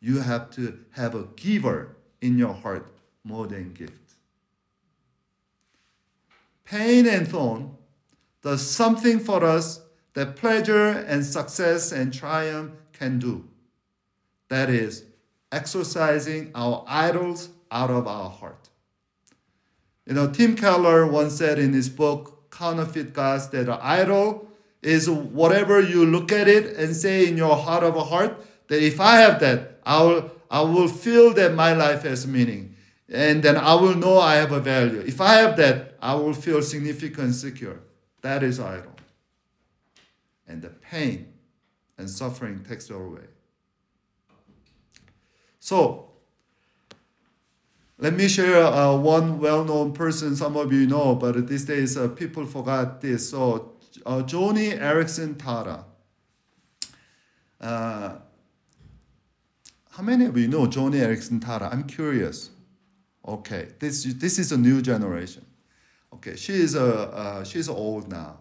You 0.00 0.20
have 0.20 0.48
to 0.52 0.78
have 0.92 1.16
a 1.16 1.24
giver 1.34 1.96
in 2.20 2.38
your 2.38 2.54
heart 2.54 2.86
more 3.24 3.48
than 3.48 3.72
gift. 3.72 4.12
Pain 6.64 7.08
and 7.08 7.26
thorn 7.26 7.76
does 8.42 8.64
something 8.64 9.18
for 9.18 9.42
us 9.42 9.80
that 10.12 10.36
pleasure 10.36 10.90
and 10.90 11.26
success 11.26 11.90
and 11.90 12.14
triumph 12.14 12.70
can 12.92 13.18
do. 13.18 13.48
That 14.48 14.70
is, 14.70 15.04
exorcising 15.50 16.50
our 16.54 16.84
idols 16.86 17.50
out 17.70 17.90
of 17.90 18.06
our 18.06 18.30
heart. 18.30 18.68
You 20.06 20.14
know, 20.14 20.30
Tim 20.30 20.54
Keller 20.56 21.06
once 21.06 21.34
said 21.34 21.58
in 21.58 21.72
his 21.72 21.88
book, 21.88 22.50
counterfeit 22.50 23.12
gods 23.12 23.48
that 23.48 23.68
are 23.68 23.80
idol 23.82 24.48
is 24.82 25.08
whatever 25.08 25.80
you 25.80 26.04
look 26.04 26.30
at 26.30 26.46
it 26.46 26.76
and 26.76 26.94
say 26.94 27.26
in 27.26 27.36
your 27.36 27.56
heart 27.56 27.82
of 27.82 27.96
a 27.96 28.04
heart 28.04 28.44
that 28.68 28.82
if 28.82 29.00
I 29.00 29.16
have 29.16 29.40
that, 29.40 29.80
I 29.84 30.02
will, 30.02 30.30
I 30.50 30.60
will 30.60 30.88
feel 30.88 31.32
that 31.34 31.54
my 31.54 31.72
life 31.72 32.02
has 32.02 32.26
meaning. 32.26 32.76
And 33.08 33.42
then 33.42 33.56
I 33.56 33.74
will 33.74 33.94
know 33.94 34.18
I 34.18 34.36
have 34.36 34.52
a 34.52 34.60
value. 34.60 35.00
If 35.00 35.20
I 35.20 35.34
have 35.34 35.56
that, 35.56 35.96
I 36.00 36.14
will 36.14 36.32
feel 36.32 36.62
significant, 36.62 37.18
and 37.18 37.34
secure. 37.34 37.80
That 38.22 38.42
is 38.42 38.60
idol. 38.60 38.92
And 40.46 40.62
the 40.62 40.70
pain 40.70 41.32
and 41.98 42.08
suffering 42.08 42.64
takes 42.64 42.90
it 42.90 42.94
away. 42.94 43.33
So, 45.64 46.10
let 47.96 48.12
me 48.12 48.28
share 48.28 48.66
uh, 48.66 48.94
one 48.96 49.40
well-known 49.40 49.94
person 49.94 50.36
some 50.36 50.58
of 50.58 50.70
you 50.74 50.86
know, 50.86 51.14
but 51.14 51.48
these 51.48 51.64
days 51.64 51.96
uh, 51.96 52.08
people 52.08 52.44
forgot 52.44 53.00
this. 53.00 53.30
So 53.30 53.72
uh, 54.04 54.18
Joni 54.26 54.78
Eareckson 54.78 55.36
Tada. 55.36 55.84
Uh, 57.58 58.16
how 59.92 60.02
many 60.02 60.26
of 60.26 60.36
you 60.36 60.48
know 60.48 60.66
Joni 60.66 60.96
Eareckson 60.96 61.40
Tada? 61.40 61.72
I'm 61.72 61.84
curious. 61.84 62.50
Okay, 63.26 63.68
this 63.78 64.04
this 64.04 64.38
is 64.38 64.52
a 64.52 64.58
new 64.58 64.82
generation. 64.82 65.46
Okay, 66.12 66.36
she 66.36 66.52
is 66.52 66.74
a 66.74 67.08
uh, 67.08 67.44
she's 67.44 67.70
old 67.70 68.10
now, 68.10 68.36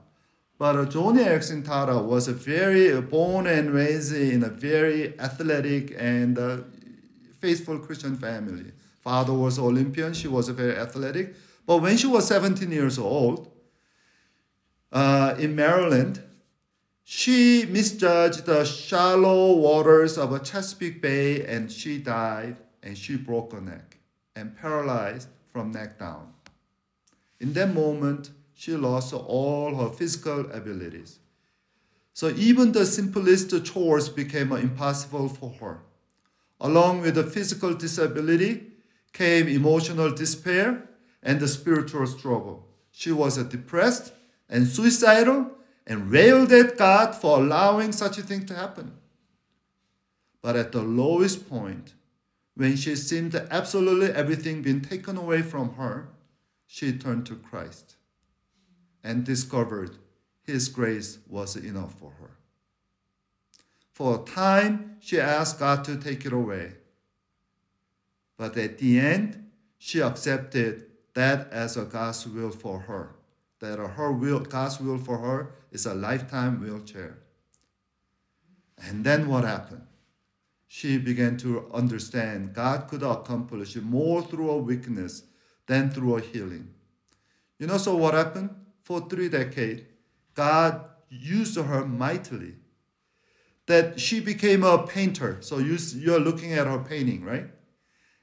but 0.58 0.76
uh, 0.76 0.84
Joni 0.84 1.24
Eareckson 1.24 1.64
Tada 1.64 2.04
was 2.04 2.28
a 2.28 2.34
very 2.34 3.00
born 3.00 3.48
and 3.48 3.72
raised 3.72 4.14
in 4.14 4.44
a 4.44 4.50
very 4.50 5.18
athletic 5.22 5.96
and 5.98 6.38
uh, 6.38 6.58
faithful 7.44 7.78
Christian 7.78 8.16
family 8.16 8.72
father 9.04 9.34
was 9.34 9.60
Olympian. 9.60 10.14
She 10.14 10.30
was 10.30 10.48
very 10.48 10.78
athletic. 10.78 11.36
But 11.66 11.80
when 11.82 11.98
she 11.98 12.08
was 12.08 12.26
17 12.28 12.72
years 12.72 12.98
old, 12.98 13.52
uh, 14.94 15.36
in 15.38 15.54
Maryland, 15.54 16.22
she 17.04 17.66
misjudged 17.66 18.46
the 18.46 18.64
shallow 18.64 19.58
waters 19.58 20.18
of 20.18 20.32
a 20.32 20.40
Chesapeake 20.40 21.02
Bay 21.02 21.46
and 21.46 21.70
she 21.70 21.98
died 21.98 22.56
and 22.82 22.98
she 22.98 23.18
broke 23.18 23.52
her 23.52 23.60
neck 23.60 23.98
and 24.38 24.56
paralyzed 24.56 25.28
from 25.52 25.72
neck 25.72 26.00
down. 26.00 26.34
In 27.42 27.52
that 27.54 27.74
moment, 27.74 28.32
she 28.54 28.72
lost 28.72 29.14
all 29.14 29.76
her 29.76 29.90
physical 29.90 30.50
abilities. 30.52 31.20
So 32.14 32.30
even 32.30 32.72
the 32.72 32.86
simplest 32.86 33.52
chores 33.66 34.08
became 34.08 34.54
impossible 34.54 35.28
for 35.28 35.52
her. 35.60 35.82
Along 36.64 37.02
with 37.02 37.16
the 37.16 37.24
physical 37.24 37.74
disability, 37.74 38.72
came 39.12 39.48
emotional 39.48 40.12
despair 40.12 40.90
and 41.22 41.40
the 41.40 41.48
spiritual 41.48 42.08
struggle. 42.08 42.68
She 42.92 43.12
was 43.12 43.38
depressed 43.38 44.14
and 44.50 44.68
suicidal 44.68 45.52
and 45.86 46.10
railed 46.10 46.52
at 46.52 46.78
God 46.78 47.14
for 47.14 47.40
allowing 47.40 47.92
such 47.92 48.18
a 48.18 48.24
thing 48.24 48.46
to 48.48 48.56
happen. 48.56 48.94
But 50.42 50.56
at 50.56 50.72
the 50.72 50.82
lowest 50.82 51.50
point, 51.50 51.94
when 52.56 52.78
she 52.78 52.96
seemed 52.96 53.36
absolutely 53.36 54.12
everything 54.12 54.62
being 54.62 54.82
taken 54.82 55.18
away 55.18 55.42
from 55.42 55.74
her, 55.74 56.10
she 56.66 56.98
turned 56.98 57.26
to 57.26 57.36
Christ 57.36 57.96
and 59.04 59.26
discovered 59.26 59.98
His 60.44 60.70
grace 60.70 61.20
was 61.28 61.56
enough 61.56 61.98
for 62.00 62.12
her. 62.20 62.38
For 63.94 64.16
a 64.22 64.26
time, 64.26 64.98
she 65.00 65.20
asked 65.20 65.60
God 65.60 65.84
to 65.86 65.98
take 65.98 66.26
it 66.26 66.34
away. 66.34 66.74
But 68.38 68.58
at 68.58 68.80
the 68.80 69.00
end, 69.00 69.52
she 69.78 70.02
accepted 70.02 70.86
that 71.14 71.52
as 71.52 71.78
a 71.78 71.86
God's 71.86 72.28
will 72.28 72.52
for 72.52 72.80
her. 72.80 73.16
That 73.60 73.78
her 73.78 74.12
will, 74.12 74.40
God's 74.40 74.80
will 74.80 74.98
for 74.98 75.20
her 75.20 75.52
is 75.72 75.86
a 75.86 75.94
lifetime 75.94 76.60
wheelchair. 76.60 77.20
And 78.78 79.06
then 79.06 79.28
what 79.28 79.44
happened? 79.44 79.84
She 80.68 80.98
began 80.98 81.38
to 81.38 81.70
understand 81.72 82.54
God 82.54 82.88
could 82.88 83.04
accomplish 83.04 83.76
more 83.76 84.24
through 84.24 84.50
a 84.50 84.58
weakness 84.58 85.24
than 85.68 85.92
through 85.92 86.18
a 86.18 86.22
healing. 86.22 86.74
You 87.60 87.68
know, 87.68 87.78
so 87.78 87.96
what 87.96 88.16
happened? 88.16 88.50
For 88.82 89.08
three 89.08 89.30
decades, 89.30 89.84
God 90.34 90.84
used 91.10 91.58
her 91.58 91.86
mightily. 91.86 92.56
That 93.68 94.00
she 94.00 94.20
became 94.20 94.64
a 94.64 94.86
painter. 94.86 95.38
So 95.42 95.58
you, 95.58 95.78
you're 95.96 96.20
looking 96.20 96.54
at 96.54 96.68
her 96.68 96.80
painting, 96.80 97.24
right? 97.24 97.50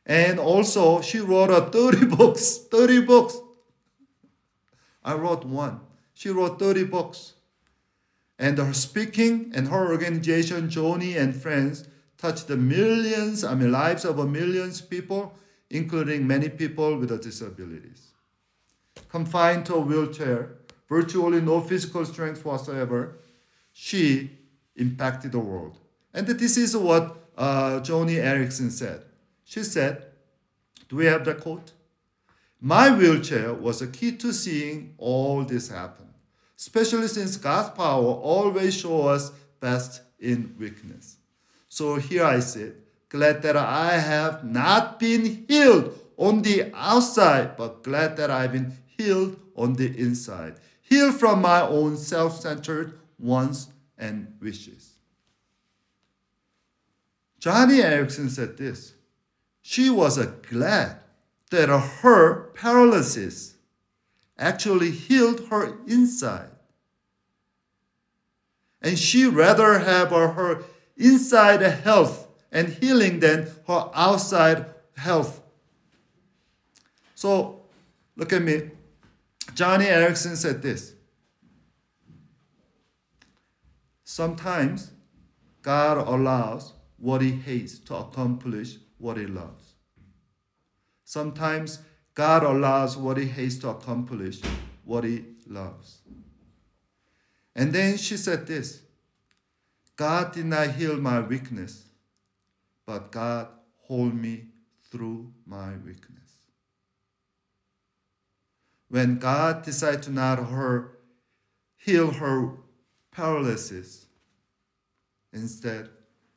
And 0.07 0.39
also, 0.39 1.01
she 1.01 1.21
wrote 1.21 1.51
a 1.51 1.63
30 1.71 2.07
books. 2.17 2.59
30 2.71 3.03
books. 3.03 3.39
I 5.05 5.15
wrote 5.15 5.45
one. 5.45 5.81
She 6.15 6.31
wrote 6.31 6.59
30 6.59 6.85
books. 6.85 7.35
And 8.39 8.59
her 8.59 8.73
speaking 8.73 9.53
and 9.55 9.69
her 9.69 9.91
organization, 9.91 10.69
Joni 10.69 11.17
and 11.17 11.35
Friends, 11.35 11.87
touched 12.19 12.49
the 12.49 12.57
millions, 12.57 13.45
I 13.45 13.55
mean, 13.55 13.73
lives 13.73 14.05
of 14.05 14.17
millions 14.29 14.81
people, 14.81 15.35
including 15.71 16.27
many 16.27 16.49
people 16.49 16.99
with 16.99 17.09
disabilities. 17.23 18.09
Confined 19.09 19.67
to 19.67 19.77
a 19.77 19.81
wheelchair, 19.81 20.57
virtually 20.89 21.41
no 21.41 21.61
physical 21.61 22.05
strength 22.05 22.45
whatsoever, 22.45 23.19
she 23.73 24.40
impacted 24.81 25.33
the 25.33 25.39
world. 25.39 25.79
And 26.13 26.27
this 26.27 26.57
is 26.57 26.77
what 26.77 27.17
uh, 27.37 27.81
Joni 27.81 28.17
Eareckson 28.17 28.71
said. 28.71 29.03
She 29.45 29.63
said, 29.63 30.05
Do 30.89 30.97
we 30.97 31.07
have 31.07 31.25
the 31.25 31.35
quote? 31.35 31.73
My 32.61 32.91
wheelchair 32.91 33.55
was 33.55 33.81
a 33.81 33.87
key 33.87 34.13
to 34.17 34.33
seeing 34.33 34.95
all 34.99 35.45
this 35.45 35.69
happen, 35.69 36.09
especially 36.59 37.09
since 37.09 37.37
God's 37.37 37.71
power 37.71 38.05
always 38.05 38.77
shows 38.77 39.07
us 39.07 39.33
best 39.61 40.03
in 40.19 40.55
weakness. 40.59 41.17
So 41.69 41.97
here 41.97 42.25
I 42.25 42.41
sit, 42.41 42.77
glad 43.09 43.43
that 43.43 43.57
I 43.57 43.99
have 43.99 44.45
not 44.45 44.99
been 44.99 45.47
healed 45.49 45.99
on 46.19 46.43
the 46.43 46.71
outside, 46.75 47.57
but 47.57 47.83
glad 47.83 48.19
that 48.19 48.31
I've 48.31 48.53
been 48.53 48.77
healed 48.99 49.41
on 49.57 49.75
the 49.75 49.87
inside. 49.97 50.57
Healed 50.83 51.15
from 51.15 51.41
my 51.41 51.63
own 51.63 51.97
self 51.97 52.41
centered 52.41 52.99
wants 53.19 53.69
and 54.01 54.35
wishes. 54.41 54.95
Joni 57.41 57.83
Eareckson 57.83 58.29
said 58.29 58.57
this 58.57 58.95
She 59.63 59.89
was 59.89 60.19
glad 60.51 60.97
that 61.51 61.69
her 61.69 62.51
paralysis 62.55 63.55
actually 64.39 64.91
healed 64.91 65.49
her 65.49 65.77
inside. 65.87 66.51
And 68.83 68.99
she 68.99 69.27
rather 69.27 69.79
have 69.81 70.11
her 70.11 70.65
inside 70.97 71.61
health 71.61 72.29
and 72.51 72.69
healing 72.69 73.21
than 73.21 73.49
her 73.67 73.91
outside 73.95 74.67
health. 74.97 75.43
So 77.15 77.63
look 78.17 78.33
at 78.33 78.43
me. 78.43 78.71
Joni 79.55 79.87
Eareckson 79.87 80.37
said 80.37 80.63
this. 80.63 80.95
Sometimes 84.11 84.91
God 85.63 85.99
allows 85.99 86.73
what 86.97 87.23
he 87.23 87.31
hates 87.31 87.79
to 87.79 87.95
accomplish 87.95 88.79
what 88.99 89.17
he 89.17 89.27
loves. 89.27 89.75
Sometimes 91.05 91.79
God 92.15 92.43
allows 92.43 92.97
what 92.97 93.19
he 93.19 93.27
hates 93.27 93.59
to 93.59 93.69
accomplish 93.69 94.41
what 94.85 95.05
he 95.05 95.27
loves. 95.47 96.01
And 97.55 97.73
then 97.73 97.97
she 97.99 98.17
said 98.17 98.49
this 98.49 98.83
God 99.95 100.33
did 100.33 100.47
not 100.47 100.73
heal 100.73 100.97
my 100.97 101.21
weakness, 101.21 101.85
but 102.85 103.13
God 103.13 103.47
hold 103.83 104.13
me 104.13 104.47
through 104.91 105.33
my 105.47 105.77
weakness. 105.87 106.33
When 108.89 109.21
God 109.21 109.63
decided 109.63 110.03
to 110.03 110.11
not 110.11 110.47
her, 110.47 110.99
heal 111.77 112.11
her 112.11 112.55
paralysis, 113.13 114.00
instead, 115.33 115.89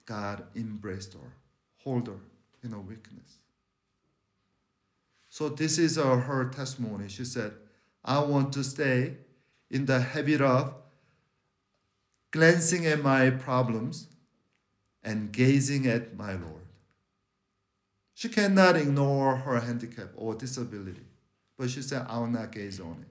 God 0.06 0.44
embraced 0.56 1.14
her, 1.14 1.34
hold 1.78 2.08
her 2.08 2.20
in 2.64 2.72
her 2.72 2.80
weakness. 2.80 3.39
So 5.30 5.50
this 5.50 5.78
is 5.78 5.96
her 5.96 6.50
testimony. 6.54 7.10
She 7.10 7.26
said, 7.26 7.54
I 8.06 8.20
want 8.20 8.54
to 8.54 8.64
stay 8.64 9.18
in 9.72 9.86
the 9.86 10.00
habit 10.00 10.41
of 10.41 10.76
glancing 12.32 12.86
at 12.86 13.02
my 13.02 13.30
problems 13.30 14.08
and 15.04 15.32
gazing 15.32 15.88
at 15.88 16.16
my 16.16 16.34
Lord. 16.34 16.62
She 18.14 18.30
cannot 18.30 18.76
ignore 18.76 19.38
her 19.38 19.60
handicap 19.60 20.10
or 20.16 20.36
disability, 20.36 21.02
but 21.58 21.70
she 21.70 21.82
said, 21.82 22.06
I 22.08 22.20
will 22.20 22.28
not 22.28 22.52
gaze 22.52 22.80
on 22.80 22.98
it. 23.02 23.08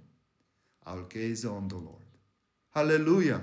I 0.86 0.94
will 0.94 1.02
gaze 1.02 1.44
on 1.44 1.68
the 1.68 1.76
Lord. 1.76 1.96
Hallelujah. 2.74 3.42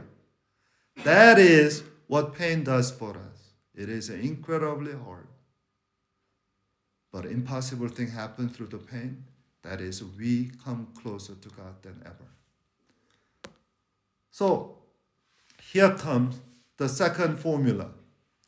That 1.03 1.37
is 1.37 1.83
what 2.09 2.33
pain 2.33 2.63
does 2.63 2.89
for 2.89 3.11
us. 3.11 3.51
It 3.75 3.87
is 3.87 4.09
incredibly 4.09 4.93
hard. 4.93 5.27
But 7.11 7.25
impossible 7.27 7.87
thing 7.87 8.09
happen 8.09 8.49
through 8.49 8.67
the 8.67 8.79
pain. 8.79 9.25
That 9.61 9.79
is, 9.79 10.03
we 10.03 10.49
come 10.65 10.87
closer 10.99 11.35
to 11.35 11.49
God 11.49 11.83
than 11.83 12.01
ever. 12.03 13.53
So 14.31 14.79
here 15.71 15.91
comes 15.93 16.41
the 16.77 16.89
second 16.89 17.37
formula. 17.37 17.91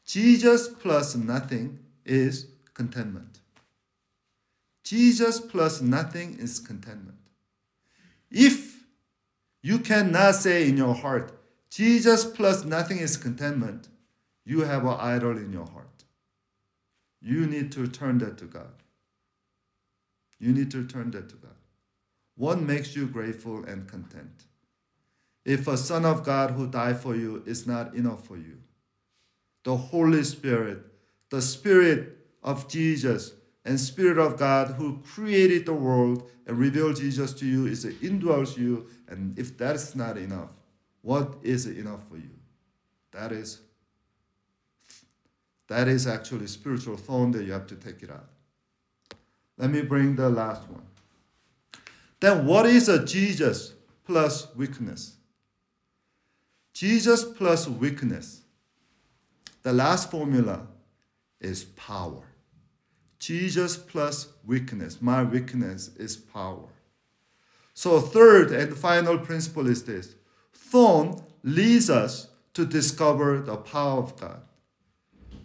Jesus 0.05 0.67
plus 0.67 1.15
nothing 1.15 1.77
is 2.03 2.47
contentment. 2.73 3.41
Jesus 4.83 5.39
plus 5.39 5.81
nothing 5.81 6.35
is 6.39 6.57
contentment. 6.57 7.19
If 8.31 8.85
you 9.61 9.77
cannot 9.77 10.33
say 10.33 10.67
in 10.67 10.77
your 10.77 10.95
heart, 10.95 11.37
Jesus 11.71 12.25
plus 12.25 12.65
nothing 12.65 12.97
is 12.97 13.15
contentment, 13.15 13.87
you 14.43 14.61
have 14.61 14.83
an 14.83 14.97
idol 14.99 15.37
in 15.37 15.53
your 15.53 15.65
heart. 15.65 16.03
You 17.21 17.45
need 17.45 17.71
to 17.71 17.87
turn 17.87 18.17
that 18.17 18.37
to 18.39 18.45
God. 18.45 18.73
You 20.37 20.51
need 20.51 20.69
to 20.71 20.85
turn 20.85 21.11
that 21.11 21.29
to 21.29 21.35
God. 21.35 21.55
What 22.35 22.59
makes 22.59 22.95
you 22.95 23.07
grateful 23.07 23.63
and 23.63 23.87
content? 23.87 24.45
If 25.45 25.67
a 25.67 25.77
Son 25.77 26.05
of 26.05 26.23
God 26.23 26.51
who 26.51 26.67
died 26.67 26.99
for 26.99 27.15
you 27.15 27.41
is 27.45 27.65
not 27.65 27.95
enough 27.95 28.25
for 28.25 28.35
you, 28.35 28.57
the 29.63 29.77
Holy 29.77 30.23
Spirit, 30.23 30.83
the 31.29 31.41
Spirit 31.41 32.17
of 32.43 32.67
Jesus, 32.67 33.33
and 33.63 33.79
Spirit 33.79 34.17
of 34.17 34.37
God 34.37 34.71
who 34.71 34.99
created 35.03 35.65
the 35.65 35.73
world 35.73 36.29
and 36.47 36.57
revealed 36.57 36.97
Jesus 36.97 37.31
to 37.33 37.45
you 37.45 37.67
is 37.67 37.85
indwells 37.85 38.57
you. 38.57 38.87
And 39.07 39.37
if 39.37 39.57
that 39.59 39.75
is 39.75 39.95
not 39.95 40.17
enough, 40.17 40.49
what 41.01 41.35
is 41.43 41.65
enough 41.65 42.07
for 42.07 42.17
you? 42.17 42.29
That 43.11 43.31
is 43.31 43.61
that 45.67 45.87
is 45.87 46.05
actually 46.05 46.47
spiritual 46.47 46.97
thorn 46.97 47.31
that 47.31 47.45
you 47.45 47.53
have 47.53 47.67
to 47.67 47.75
take 47.75 48.03
it 48.03 48.11
out. 48.11 48.27
Let 49.57 49.69
me 49.69 49.81
bring 49.81 50.17
the 50.17 50.29
last 50.29 50.67
one. 50.69 50.85
Then 52.19 52.45
what 52.45 52.65
is 52.65 52.89
a 52.89 53.05
Jesus 53.05 53.73
plus 54.05 54.53
weakness? 54.55 55.15
Jesus 56.73 57.23
plus 57.23 57.67
weakness. 57.67 58.41
The 59.63 59.71
last 59.71 60.11
formula 60.11 60.67
is 61.39 61.63
power. 61.63 62.23
Jesus 63.19 63.77
plus 63.77 64.27
weakness. 64.45 65.01
My 65.01 65.23
weakness 65.23 65.91
is 65.95 66.17
power. 66.17 66.69
So, 67.73 68.01
third 68.01 68.51
and 68.51 68.75
final 68.75 69.17
principle 69.19 69.67
is 69.67 69.83
this 69.83 70.15
thorn 70.53 71.21
leads 71.43 71.89
us 71.89 72.27
to 72.53 72.65
discover 72.65 73.39
the 73.39 73.57
power 73.57 73.99
of 73.99 74.19
God. 74.19 74.41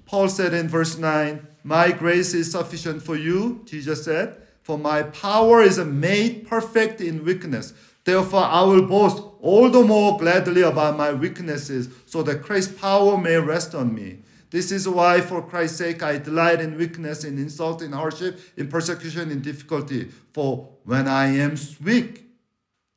Paul 0.04 0.28
said 0.28 0.54
in 0.54 0.68
verse 0.68 0.96
9, 0.96 1.46
My 1.64 1.90
grace 1.92 2.32
is 2.34 2.52
sufficient 2.52 3.02
for 3.02 3.16
you, 3.16 3.62
Jesus 3.64 4.04
said, 4.04 4.40
for 4.62 4.78
my 4.78 5.04
power 5.04 5.62
is 5.62 5.78
made 5.78 6.48
perfect 6.48 7.00
in 7.00 7.24
weakness. 7.24 7.72
Therefore, 8.04 8.44
I 8.44 8.62
will 8.62 8.86
boast 8.86 9.22
all 9.40 9.68
the 9.68 9.82
more 9.82 10.18
gladly 10.18 10.62
about 10.62 10.96
my 10.96 11.12
weaknesses, 11.12 11.88
so 12.06 12.22
that 12.22 12.42
Christ's 12.42 12.80
power 12.80 13.16
may 13.16 13.36
rest 13.36 13.74
on 13.74 13.94
me. 13.94 14.18
This 14.50 14.70
is 14.70 14.88
why, 14.88 15.20
for 15.20 15.42
Christ's 15.42 15.78
sake, 15.78 16.02
I 16.02 16.18
delight 16.18 16.60
in 16.60 16.78
weakness, 16.78 17.24
in 17.24 17.36
insult, 17.36 17.82
in 17.82 17.92
hardship, 17.92 18.40
in 18.56 18.68
persecution, 18.68 19.30
in 19.30 19.40
difficulty. 19.40 20.04
For 20.32 20.68
when 20.84 21.08
I 21.08 21.26
am 21.36 21.56
weak, 21.84 22.24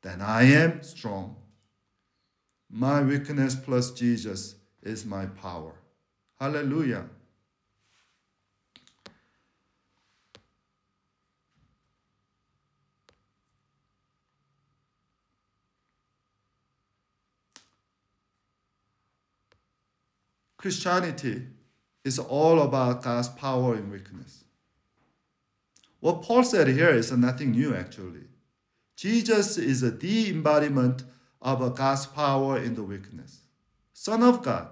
then 0.02 0.20
I 0.20 0.42
am 0.42 0.82
strong. 0.82 1.36
My 2.72 3.02
weakness 3.02 3.56
plus 3.56 3.90
Jesus 3.90 4.54
is 4.82 5.04
my 5.04 5.26
power. 5.26 5.72
Hallelujah. 6.38 7.06
Christianity 20.56 21.46
is 22.04 22.18
all 22.18 22.60
about 22.60 23.02
God's 23.02 23.28
power 23.28 23.74
in 23.76 23.90
weakness. 23.90 24.44
What 26.00 26.22
Paul 26.22 26.44
said 26.44 26.68
here 26.68 26.90
is 26.90 27.10
nothing 27.12 27.52
new, 27.52 27.74
actually. 27.74 28.24
Jesus 28.94 29.56
is 29.58 29.80
the 29.80 30.30
embodiment 30.30 31.02
of 31.40 31.74
God's 31.74 32.06
power 32.06 32.58
in 32.58 32.74
the 32.74 32.82
weakness. 32.82 33.40
Son 33.92 34.22
of 34.22 34.42
God, 34.42 34.68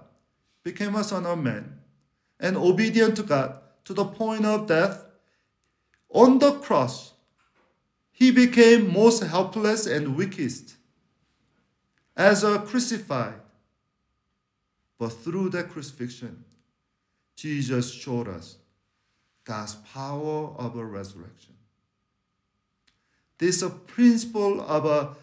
became 0.63 0.95
a 0.95 1.03
son 1.03 1.25
of 1.25 1.39
man, 1.39 1.79
and 2.39 2.57
obedient 2.57 3.15
to 3.17 3.23
God 3.23 3.59
to 3.85 3.93
the 3.93 4.05
point 4.05 4.45
of 4.45 4.67
death, 4.67 5.05
on 6.09 6.39
the 6.39 6.53
cross, 6.53 7.13
he 8.11 8.31
became 8.31 8.91
most 8.91 9.23
helpless 9.23 9.85
and 9.85 10.15
weakest 10.15 10.75
as 12.15 12.43
a 12.43 12.59
crucified. 12.59 13.39
But 14.97 15.09
through 15.09 15.49
that 15.51 15.69
crucifixion, 15.69 16.43
Jesus 17.35 17.93
showed 17.93 18.27
us 18.27 18.57
God's 19.45 19.75
power 19.75 20.49
of 20.57 20.75
a 20.75 20.83
resurrection. 20.83 21.53
This 23.37 23.63
principle 23.87 24.59
of 24.59 24.85
a 24.85 25.15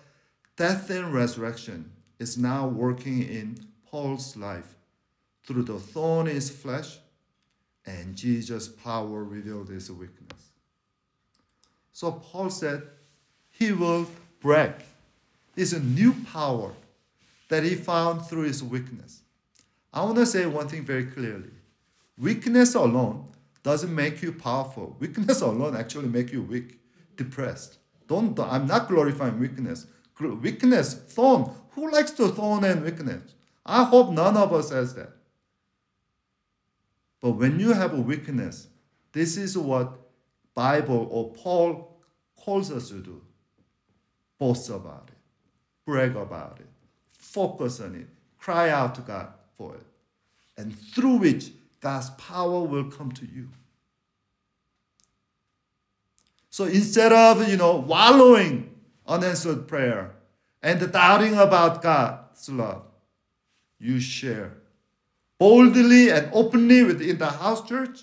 death 0.57 0.91
and 0.91 1.13
resurrection 1.13 1.91
is 2.19 2.37
now 2.37 2.67
working 2.67 3.23
in 3.23 3.59
Paul's 3.91 4.37
life 4.37 4.75
through 5.45 5.63
the 5.63 5.79
thorn 5.79 6.27
in 6.27 6.35
his 6.35 6.51
flesh 6.51 6.99
and 7.85 8.17
Jesus' 8.17 8.69
power 8.69 9.23
revealed 9.23 9.69
his 9.69 9.91
weakness. 9.91 10.51
So 11.93 12.13
Paul 12.13 12.51
said 12.51 12.83
he 13.51 13.73
will 13.73 14.09
break 14.41 14.73
this 15.55 15.73
new 15.73 16.13
power 16.33 16.73
that 17.49 17.63
he 17.63 17.75
found 17.75 18.27
through 18.27 18.43
his 18.43 18.63
weakness. 18.63 19.23
I 19.93 20.03
want 20.03 20.17
to 20.17 20.27
say 20.27 20.47
one 20.47 20.69
thing 20.69 20.85
very 20.85 21.07
clearly. 21.07 21.51
Weakness 22.19 22.75
alone 22.75 23.29
doesn't 23.63 23.95
make 23.95 24.21
you 24.21 24.33
powerful. 24.33 24.97
Weakness 24.99 25.41
alone 25.41 25.77
actually 25.77 26.09
make 26.09 26.33
you 26.33 26.43
weak, 26.43 26.79
depressed. 27.17 27.79
Don't, 28.09 28.39
I'm 28.39 28.67
not 28.67 28.89
glorifying 28.89 29.39
weakness. 29.41 29.87
Weakness, 30.21 30.95
thorn. 30.95 31.51
Who 31.73 31.91
likes 31.91 32.13
to 32.13 32.29
thorn 32.29 32.65
and 32.65 32.83
weakness? 32.83 33.35
I 33.65 33.85
hope 33.85 34.11
none 34.11 34.37
of 34.37 34.53
us 34.53 34.71
has 34.71 34.95
that. 34.95 35.13
But 37.21 37.33
when 37.33 37.59
you 37.61 37.73
have 37.73 37.93
a 37.93 38.01
weakness, 38.01 38.69
this 39.13 39.37
is 39.37 39.59
what 39.59 39.99
Bible 40.55 41.09
or 41.11 41.33
Paul 41.33 42.01
calls 42.37 42.71
us 42.71 42.89
to 42.91 43.01
do. 43.01 43.21
Boast 44.39 44.71
about 44.71 45.09
it, 45.09 45.19
brag 45.85 46.15
about 46.15 46.59
it, 46.61 46.67
focus 47.19 47.81
on 47.81 47.95
it, 47.95 48.07
cry 48.39 48.71
out 48.71 48.95
to 48.95 49.01
God 49.01 49.33
for 49.57 49.75
it. 49.75 49.87
And 50.57 50.79
through 50.79 51.17
which 51.17 51.51
God's 51.81 52.11
power 52.11 52.61
will 52.63 52.85
come 52.85 53.13
to 53.13 53.27
you. 53.27 53.49
So 56.51 56.65
instead 56.65 57.13
of, 57.13 57.49
you 57.49 57.57
know, 57.57 57.77
wallowing 57.77 58.76
unanswered 59.07 59.69
prayer 59.69 60.13
and 60.63 60.93
doubting 60.93 61.35
about 61.35 61.83
God's 61.83 62.49
love, 62.49 62.83
you 63.79 64.01
share 64.01 64.55
boldly 65.39 66.11
and 66.11 66.31
openly 66.33 66.83
within 66.83 67.19
the 67.19 67.27
house 67.27 67.67
church. 67.67 68.01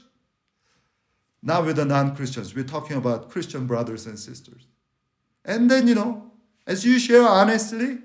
Not 1.41 1.65
with 1.65 1.75
the 1.75 1.85
non 1.85 2.15
Christians. 2.15 2.55
We're 2.55 2.63
talking 2.63 2.95
about 2.95 3.29
Christian 3.29 3.67
brothers 3.67 4.05
and 4.05 4.17
sisters. 4.17 4.67
And 5.43 5.69
then, 5.69 5.87
you 5.87 5.95
know, 5.95 6.31
as 6.65 6.85
you 6.85 6.99
share 6.99 7.27
honestly 7.27 7.97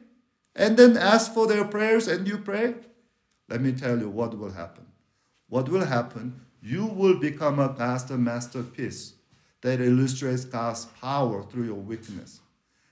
and 0.56 0.76
then 0.76 0.96
ask 0.96 1.32
for 1.32 1.46
their 1.46 1.64
prayers 1.64 2.08
and 2.08 2.26
you 2.26 2.38
pray, 2.38 2.74
let 3.48 3.60
me 3.60 3.72
tell 3.72 3.98
you 3.98 4.08
what 4.08 4.36
will 4.36 4.50
happen. 4.50 4.86
What 5.48 5.68
will 5.68 5.84
happen? 5.84 6.40
You 6.60 6.86
will 6.86 7.18
become 7.18 7.60
a 7.60 7.72
master 7.72 8.18
masterpiece 8.18 9.14
that 9.60 9.80
illustrates 9.80 10.44
God's 10.44 10.86
power 10.86 11.44
through 11.44 11.64
your 11.64 11.74
weakness. 11.74 12.40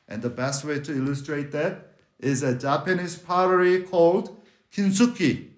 And 0.09 0.23
the 0.23 0.31
best 0.31 0.65
way 0.65 0.81
to 0.81 0.93
illustrate 0.93 1.53
that 1.53 1.93
is 2.19 2.43
a 2.43 2.55
Japanese 2.55 3.17
pottery 3.17 3.83
called 3.83 4.37
kintsugi. 4.73 5.49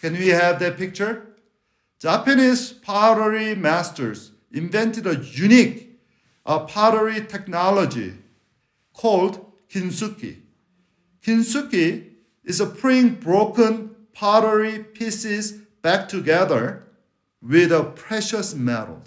Can 0.00 0.14
we 0.14 0.28
have 0.28 0.58
that 0.60 0.76
picture? 0.76 1.26
Japanese 1.98 2.72
pottery 2.72 3.54
masters 3.54 4.32
invented 4.52 5.06
a 5.06 5.16
unique 5.16 5.98
uh, 6.44 6.60
pottery 6.60 7.24
technology 7.26 8.14
called 8.92 9.44
kintsugi. 9.68 10.38
Kintsugi 11.24 12.10
is 12.44 12.60
a 12.60 12.66
putting 12.66 13.14
broken 13.14 13.94
pottery 14.12 14.78
pieces 14.78 15.52
back 15.82 16.08
together 16.08 16.84
with 17.42 17.72
a 17.72 17.84
precious 17.84 18.54
metal. 18.54 19.02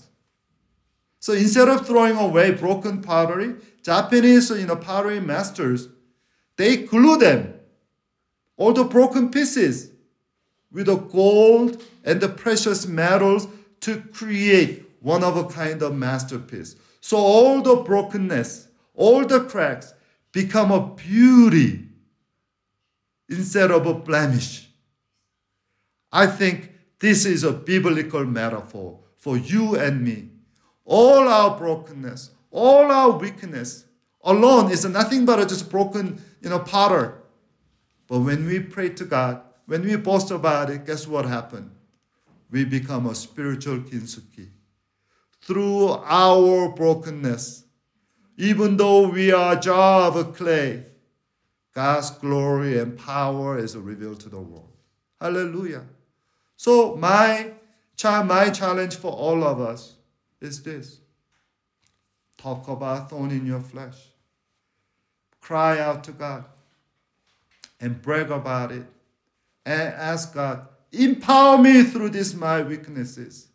So 1.19 1.33
instead 1.33 1.67
of 1.67 1.85
throwing 1.85 2.17
away 2.17 2.51
broken 2.51 3.01
pottery, 3.01 3.55
Japanese 3.89 4.51
you 4.51 4.67
know, 4.67 4.75
pottery 4.75 5.19
masters, 5.19 5.87
they 6.57 6.77
glue 6.77 7.17
them, 7.17 7.55
all 8.55 8.71
the 8.71 8.83
broken 8.83 9.31
pieces, 9.31 9.89
with 10.71 10.85
the 10.85 10.95
gold 10.95 11.81
and 12.03 12.21
the 12.21 12.29
precious 12.29 12.85
metals 12.85 13.47
to 13.79 13.99
create 14.13 14.85
one 14.99 15.23
of 15.23 15.35
a 15.37 15.45
kind 15.45 15.81
of 15.81 15.95
masterpiece. 15.95 16.75
So 17.01 17.17
all 17.17 17.63
the 17.63 17.77
brokenness, 17.77 18.67
all 18.93 19.25
the 19.25 19.45
cracks 19.45 19.95
become 20.31 20.71
a 20.71 20.93
beauty 20.93 21.87
instead 23.27 23.71
of 23.71 23.87
a 23.87 23.95
blemish. 23.95 24.69
I 26.11 26.27
think 26.27 26.73
this 26.99 27.25
is 27.25 27.43
a 27.43 27.53
biblical 27.53 28.23
metaphor 28.23 28.99
for 29.17 29.35
you 29.35 29.77
and 29.77 30.03
me. 30.03 30.29
All 30.85 31.27
our 31.27 31.57
brokenness, 31.57 32.29
all 32.51 32.91
our 32.91 33.11
weakness 33.11 33.85
alone 34.23 34.71
is 34.71 34.85
nothing 34.85 35.25
but 35.25 35.39
a 35.39 35.45
just 35.45 35.69
broken, 35.69 36.21
you 36.41 36.49
know, 36.49 36.59
potter. 36.59 37.21
But 38.07 38.19
when 38.19 38.45
we 38.45 38.59
pray 38.59 38.89
to 38.89 39.05
God, 39.05 39.41
when 39.65 39.83
we 39.83 39.95
boast 39.95 40.31
about 40.31 40.69
it, 40.69 40.85
guess 40.85 41.07
what 41.07 41.25
happened? 41.25 41.71
We 42.49 42.65
become 42.65 43.05
a 43.05 43.13
spiritual 43.13 43.79
kintsugi. 43.79 44.49
Through 45.41 45.89
our 46.03 46.69
brokenness, 46.69 47.65
even 48.37 48.77
though 48.77 49.09
we 49.09 49.31
are 49.31 49.57
a 49.57 49.59
jar 49.59 50.11
of 50.11 50.35
clay, 50.35 50.85
God's 51.73 52.09
glory 52.09 52.79
and 52.79 52.97
power 52.97 53.57
is 53.57 53.77
revealed 53.77 54.19
to 54.21 54.29
the 54.29 54.39
world. 54.39 54.73
Hallelujah. 55.21 55.85
So 56.55 56.95
my, 56.95 57.51
my 58.03 58.49
challenge 58.49 58.95
for 58.95 59.11
all 59.11 59.43
of 59.43 59.61
us 59.61 59.95
is 60.41 60.63
this. 60.63 60.99
Talk 62.41 62.69
about 62.69 63.09
thorn 63.09 63.31
in 63.31 63.45
your 63.45 63.59
flesh. 63.59 63.97
Cry 65.41 65.77
out 65.77 66.05
to 66.05 66.13
God 66.13 66.45
and 67.81 68.01
brag 68.01 68.31
about 68.31 68.71
it 68.71 68.85
and 69.65 69.93
ask 69.93 70.33
God, 70.33 70.65
empower 70.93 71.57
me 71.57 71.83
through 71.83 72.11
this, 72.11 72.33
my 72.33 72.61
weaknesses. 72.61 73.47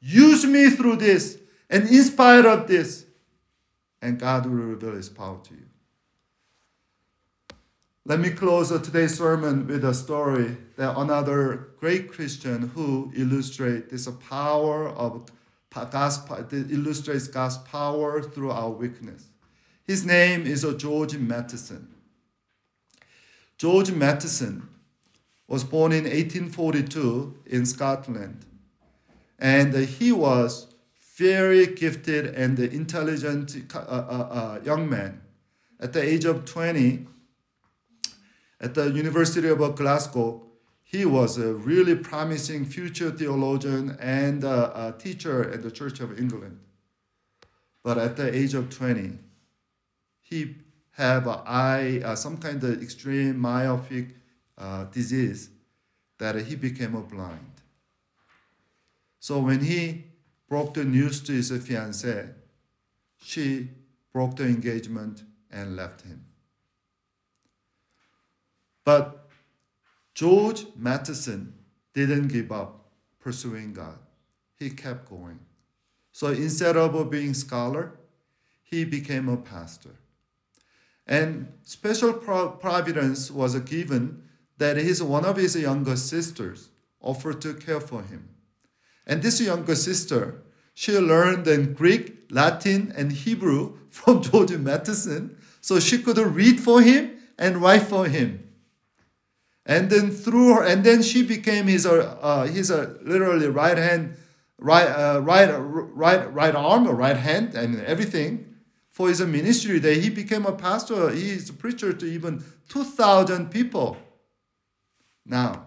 Use 0.00 0.46
me 0.46 0.70
through 0.70 0.96
this, 0.96 1.38
and 1.68 1.88
in 1.88 2.04
spite 2.04 2.46
of 2.46 2.68
this, 2.68 3.04
and 4.00 4.18
God 4.18 4.46
will 4.46 4.52
reveal 4.52 4.92
His 4.92 5.10
power 5.10 5.38
to 5.44 5.54
you. 5.54 5.66
Let 8.06 8.20
me 8.20 8.30
close 8.30 8.70
today's 8.70 9.18
sermon 9.18 9.66
with 9.66 9.84
a 9.84 9.92
story 9.92 10.56
that 10.76 10.96
another 10.96 11.68
great 11.78 12.10
Christian 12.10 12.68
who 12.68 13.12
illustrates 13.14 13.90
this 13.90 14.08
power 14.28 14.88
of 14.88 15.26
God's, 15.70 16.20
illustrates 16.52 17.28
God's 17.28 17.58
power 17.58 18.22
through 18.22 18.50
our 18.50 18.70
weakness. 18.70 19.28
His 19.86 20.04
name 20.04 20.46
is 20.46 20.66
George 20.76 21.16
Matheson. 21.16 21.88
George 23.56 23.90
Matheson 23.90 24.68
was 25.46 25.64
born 25.64 25.92
in 25.92 26.04
1842 26.04 27.38
in 27.46 27.66
Scotland. 27.66 28.44
And 29.38 29.74
he 29.74 30.12
was 30.12 30.66
very 31.16 31.66
gifted 31.66 32.26
and 32.26 32.58
intelligent 32.58 33.56
uh, 33.74 33.78
uh, 33.78 33.82
uh, 33.82 34.60
young 34.64 34.88
man. 34.88 35.20
At 35.80 35.92
the 35.92 36.02
age 36.02 36.24
of 36.24 36.44
20, 36.44 37.06
at 38.60 38.74
the 38.74 38.90
University 38.90 39.48
of 39.48 39.76
Glasgow, 39.76 40.47
he 40.90 41.04
was 41.04 41.36
a 41.36 41.52
really 41.52 41.94
promising 41.94 42.64
future 42.64 43.10
theologian 43.10 43.98
and 44.00 44.42
a, 44.42 44.88
a 44.88 44.92
teacher 44.98 45.52
at 45.52 45.62
the 45.62 45.70
Church 45.70 46.00
of 46.00 46.18
England. 46.18 46.60
But 47.84 47.98
at 47.98 48.16
the 48.16 48.34
age 48.34 48.54
of 48.54 48.70
20, 48.70 49.18
he 50.22 50.56
had 50.92 51.28
eye, 51.28 52.00
uh, 52.02 52.16
some 52.16 52.38
kind 52.38 52.64
of 52.64 52.82
extreme 52.82 53.38
myopic 53.38 54.16
uh, 54.56 54.84
disease 54.84 55.50
that 56.16 56.36
he 56.36 56.56
became 56.56 56.94
a 56.94 57.02
blind. 57.02 57.60
So 59.20 59.40
when 59.40 59.60
he 59.60 60.04
broke 60.48 60.72
the 60.72 60.84
news 60.84 61.20
to 61.24 61.32
his 61.32 61.52
fiancée, 61.52 62.32
she 63.22 63.68
broke 64.10 64.36
the 64.36 64.44
engagement 64.44 65.22
and 65.50 65.76
left 65.76 66.00
him. 66.00 66.24
But 68.86 69.17
George 70.18 70.66
Matheson 70.74 71.54
didn't 71.94 72.26
give 72.26 72.50
up 72.50 72.90
pursuing 73.20 73.72
God. 73.72 74.00
He 74.58 74.68
kept 74.68 75.08
going. 75.08 75.38
So 76.10 76.26
instead 76.26 76.76
of 76.76 77.08
being 77.08 77.30
a 77.30 77.34
scholar, 77.34 77.92
he 78.64 78.84
became 78.84 79.28
a 79.28 79.36
pastor. 79.36 79.94
And 81.06 81.52
special 81.62 82.12
providence 82.14 83.30
was 83.30 83.54
given 83.60 84.24
that 84.56 84.76
his 84.76 85.00
one 85.00 85.24
of 85.24 85.36
his 85.36 85.54
younger 85.54 85.94
sisters 85.94 86.70
offered 87.00 87.40
to 87.42 87.54
care 87.54 87.80
for 87.80 88.02
him. 88.02 88.28
And 89.06 89.22
this 89.22 89.40
younger 89.40 89.76
sister, 89.76 90.42
she 90.74 90.98
learned 90.98 91.46
in 91.46 91.74
Greek, 91.74 92.26
Latin, 92.28 92.92
and 92.96 93.12
Hebrew 93.12 93.78
from 93.90 94.24
George 94.24 94.50
Matheson, 94.50 95.36
so 95.60 95.78
she 95.78 96.02
could 96.02 96.18
read 96.18 96.58
for 96.58 96.82
him 96.82 97.18
and 97.38 97.58
write 97.58 97.82
for 97.82 98.06
him. 98.06 98.47
And 99.68 99.90
then 99.90 100.10
through 100.10 100.54
her, 100.54 100.64
and 100.64 100.82
then 100.82 101.02
she 101.02 101.22
became 101.22 101.66
his, 101.66 101.84
uh, 101.84 102.48
his 102.50 102.70
uh, 102.70 102.94
literally 103.02 103.48
right 103.48 103.76
hand, 103.76 104.16
right, 104.58 104.86
uh, 104.86 105.20
right, 105.20 105.46
right, 105.46 106.32
right 106.32 106.54
arm 106.54 106.88
or 106.88 106.94
right 106.94 107.18
hand, 107.18 107.54
and 107.54 107.78
everything 107.82 108.54
for 108.88 109.10
his 109.10 109.20
ministry. 109.20 109.78
That 109.78 109.98
he 109.98 110.08
became 110.08 110.46
a 110.46 110.52
pastor, 110.52 111.10
he 111.10 111.32
is 111.32 111.50
a 111.50 111.52
preacher 111.52 111.92
to 111.92 112.06
even 112.06 112.42
two 112.70 112.82
thousand 112.82 113.50
people. 113.50 113.98
Now, 115.26 115.66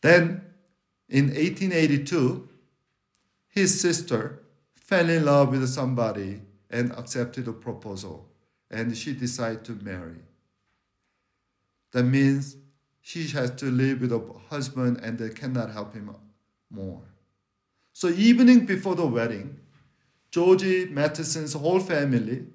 then 0.00 0.42
in 1.08 1.24
1882, 1.30 2.48
his 3.48 3.80
sister 3.80 4.42
fell 4.76 5.10
in 5.10 5.24
love 5.24 5.50
with 5.50 5.68
somebody 5.68 6.42
and 6.70 6.92
accepted 6.92 7.48
a 7.48 7.52
proposal, 7.52 8.28
and 8.70 8.96
she 8.96 9.12
decided 9.12 9.64
to 9.64 9.72
marry. 9.82 10.25
That 11.92 12.04
means 12.04 12.56
she 13.00 13.28
has 13.28 13.50
to 13.52 13.66
live 13.66 14.00
with 14.00 14.12
a 14.12 14.20
husband 14.50 15.00
and 15.02 15.18
they 15.18 15.30
cannot 15.30 15.70
help 15.70 15.94
him 15.94 16.14
more. 16.70 17.02
So 17.92 18.08
evening 18.08 18.66
before 18.66 18.94
the 18.94 19.06
wedding, 19.06 19.60
Georgie 20.30 20.86
Matheson's 20.86 21.54
whole 21.54 21.80
family 21.80 22.46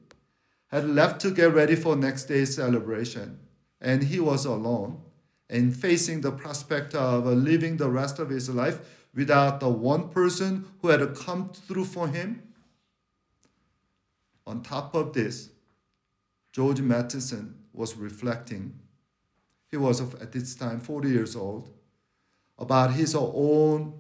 had 0.68 0.88
left 0.88 1.20
to 1.22 1.32
get 1.32 1.54
ready 1.54 1.76
for 1.76 1.96
next 1.96 2.26
day's 2.26 2.56
celebration, 2.56 3.40
and 3.82 4.04
he 4.04 4.20
was 4.20 4.46
alone 4.46 5.02
and 5.50 5.76
facing 5.76 6.22
the 6.22 6.32
prospect 6.32 6.94
of 6.96 7.26
living 7.26 7.78
the 7.78 7.90
rest 7.90 8.20
of 8.20 8.30
his 8.30 8.50
life 8.50 8.80
without 9.14 9.60
the 9.60 9.70
one 9.70 10.10
person 10.10 10.66
who 10.82 10.90
had 10.90 11.16
come 11.16 11.50
through 11.50 11.86
for 11.86 12.08
him. 12.08 12.44
On 14.46 14.62
top 14.62 14.96
of 14.96 15.14
this, 15.14 15.50
George 16.54 16.82
Matheson 16.82 17.56
was 17.74 17.96
reflecting. 17.96 18.80
He 19.72 19.78
was 19.78 20.02
at 20.02 20.32
this 20.32 20.54
time 20.54 20.82
40 20.82 21.10
years 21.10 21.36
old 21.36 21.72
about 22.60 22.94
his 22.94 23.16
own 23.16 23.94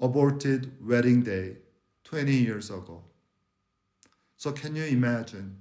aborted 0.00 0.72
wedding 0.84 1.22
day 1.22 1.58
20 2.04 2.32
years 2.32 2.70
ago. 2.70 3.02
So 4.36 4.52
can 4.52 4.74
you 4.74 4.84
imagine 4.84 5.58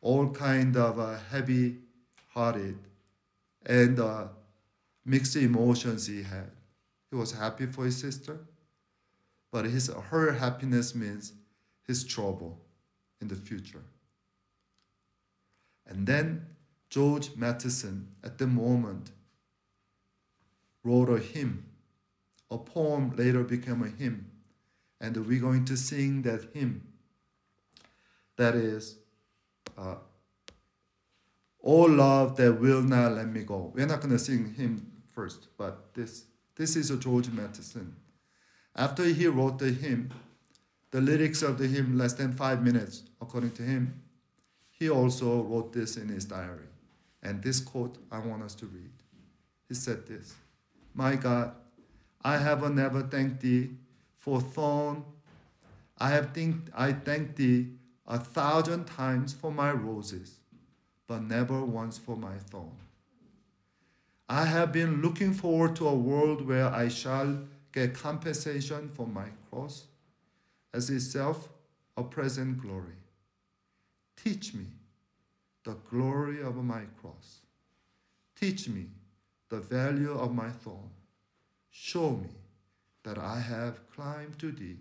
all 0.00 0.30
kind 0.30 0.76
of 0.76 0.98
uh, 0.98 1.16
heavy-hearted 1.30 2.78
and 3.66 4.00
uh, 4.00 4.28
mixed 5.04 5.36
emotions 5.36 6.06
he 6.06 6.22
had. 6.22 6.50
He 7.10 7.16
was 7.16 7.32
happy 7.32 7.66
for 7.66 7.84
his 7.84 7.98
sister, 7.98 8.40
but 9.50 9.64
his 9.64 9.88
her 9.88 10.32
happiness 10.32 10.94
means 10.94 11.32
his 11.86 12.04
trouble 12.04 12.58
in 13.20 13.28
the 13.28 13.34
future. 13.34 13.82
And 15.86 16.06
then 16.06 16.46
George 16.90 17.36
Matheson, 17.36 18.08
at 18.22 18.38
the 18.38 18.46
moment, 18.46 19.12
wrote 20.82 21.08
a 21.08 21.18
hymn. 21.18 21.64
A 22.50 22.58
poem 22.58 23.14
later 23.16 23.44
became 23.44 23.82
a 23.82 23.88
hymn. 23.88 24.30
And 25.00 25.16
we're 25.26 25.40
going 25.40 25.64
to 25.66 25.76
sing 25.76 26.22
that 26.22 26.50
hymn. 26.52 26.82
That 28.36 28.54
is, 28.54 28.96
uh, 29.78 29.96
Oh 31.62 31.82
love 31.82 32.36
that 32.36 32.54
will 32.54 32.82
not 32.82 33.12
let 33.12 33.28
me 33.28 33.42
go. 33.42 33.70
We're 33.74 33.86
not 33.86 34.00
going 34.00 34.12
to 34.12 34.18
sing 34.18 34.54
him 34.54 34.90
first, 35.12 35.48
but 35.58 35.92
this, 35.94 36.24
this 36.56 36.74
is 36.74 36.90
a 36.90 36.96
George 36.96 37.28
Matheson. 37.30 37.96
After 38.74 39.04
he 39.04 39.26
wrote 39.26 39.58
the 39.58 39.70
hymn, 39.70 40.10
the 40.90 41.00
lyrics 41.00 41.42
of 41.42 41.58
the 41.58 41.66
hymn 41.66 41.98
less 41.98 42.14
than 42.14 42.32
five 42.32 42.62
minutes, 42.62 43.02
according 43.20 43.52
to 43.52 43.62
him, 43.62 44.02
he 44.70 44.88
also 44.88 45.42
wrote 45.42 45.72
this 45.74 45.96
in 45.96 46.08
his 46.08 46.24
diary. 46.24 46.69
And 47.22 47.42
this 47.42 47.60
quote 47.60 47.98
I 48.10 48.18
want 48.18 48.42
us 48.42 48.54
to 48.56 48.66
read. 48.66 48.90
He 49.68 49.74
said 49.74 50.06
this 50.06 50.34
My 50.94 51.16
God, 51.16 51.52
I 52.22 52.38
have 52.38 52.68
never 52.72 53.02
thanked 53.02 53.40
thee 53.40 53.70
for 54.18 54.40
thorn. 54.40 55.04
I 55.98 56.10
have 56.10 56.32
think 56.32 56.70
I 56.74 56.92
thank 56.92 57.36
thee 57.36 57.68
a 58.06 58.18
thousand 58.18 58.86
times 58.86 59.32
for 59.32 59.52
my 59.52 59.70
roses 59.70 60.40
but 61.10 61.24
never 61.24 61.64
once 61.64 61.98
for 61.98 62.16
my 62.16 62.36
thorn. 62.50 62.78
I 64.28 64.44
have 64.44 64.70
been 64.70 65.02
looking 65.02 65.34
forward 65.34 65.74
to 65.76 65.88
a 65.88 65.92
world 65.92 66.46
where 66.46 66.68
I 66.68 66.86
shall 66.86 67.48
get 67.72 67.94
compensation 67.94 68.88
for 68.90 69.08
my 69.08 69.26
cross 69.50 69.86
as 70.72 70.88
itself 70.88 71.48
a 71.96 72.04
present 72.04 72.62
glory. 72.62 72.94
Teach 74.16 74.54
me 74.54 74.66
the 75.64 75.76
glory 75.90 76.42
of 76.42 76.56
my 76.56 76.82
cross. 77.00 77.40
Teach 78.38 78.68
me 78.68 78.86
the 79.48 79.60
value 79.60 80.12
of 80.12 80.34
my 80.34 80.50
thorn. 80.50 80.90
Show 81.70 82.10
me 82.10 82.30
that 83.02 83.18
I 83.18 83.40
have 83.40 83.88
climbed 83.90 84.38
to 84.38 84.50
thee 84.50 84.78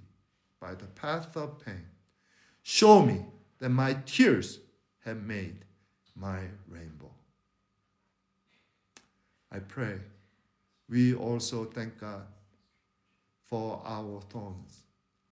by 0.60 0.76
the 0.76 0.86
path 0.88 1.36
of 1.36 1.64
pain. 1.64 1.86
Show 2.64 3.02
me 3.06 3.26
that 3.60 3.70
my 3.70 3.94
tears 4.06 4.60
have 5.06 5.22
made 5.24 5.66
my 6.16 6.40
rainbow. 6.68 7.12
I 9.52 9.60
pray 9.60 10.00
we 10.90 11.14
also 11.14 11.66
thank 11.66 12.00
God 12.00 12.26
for 13.46 13.82
our 13.86 14.22
thorns 14.30 14.84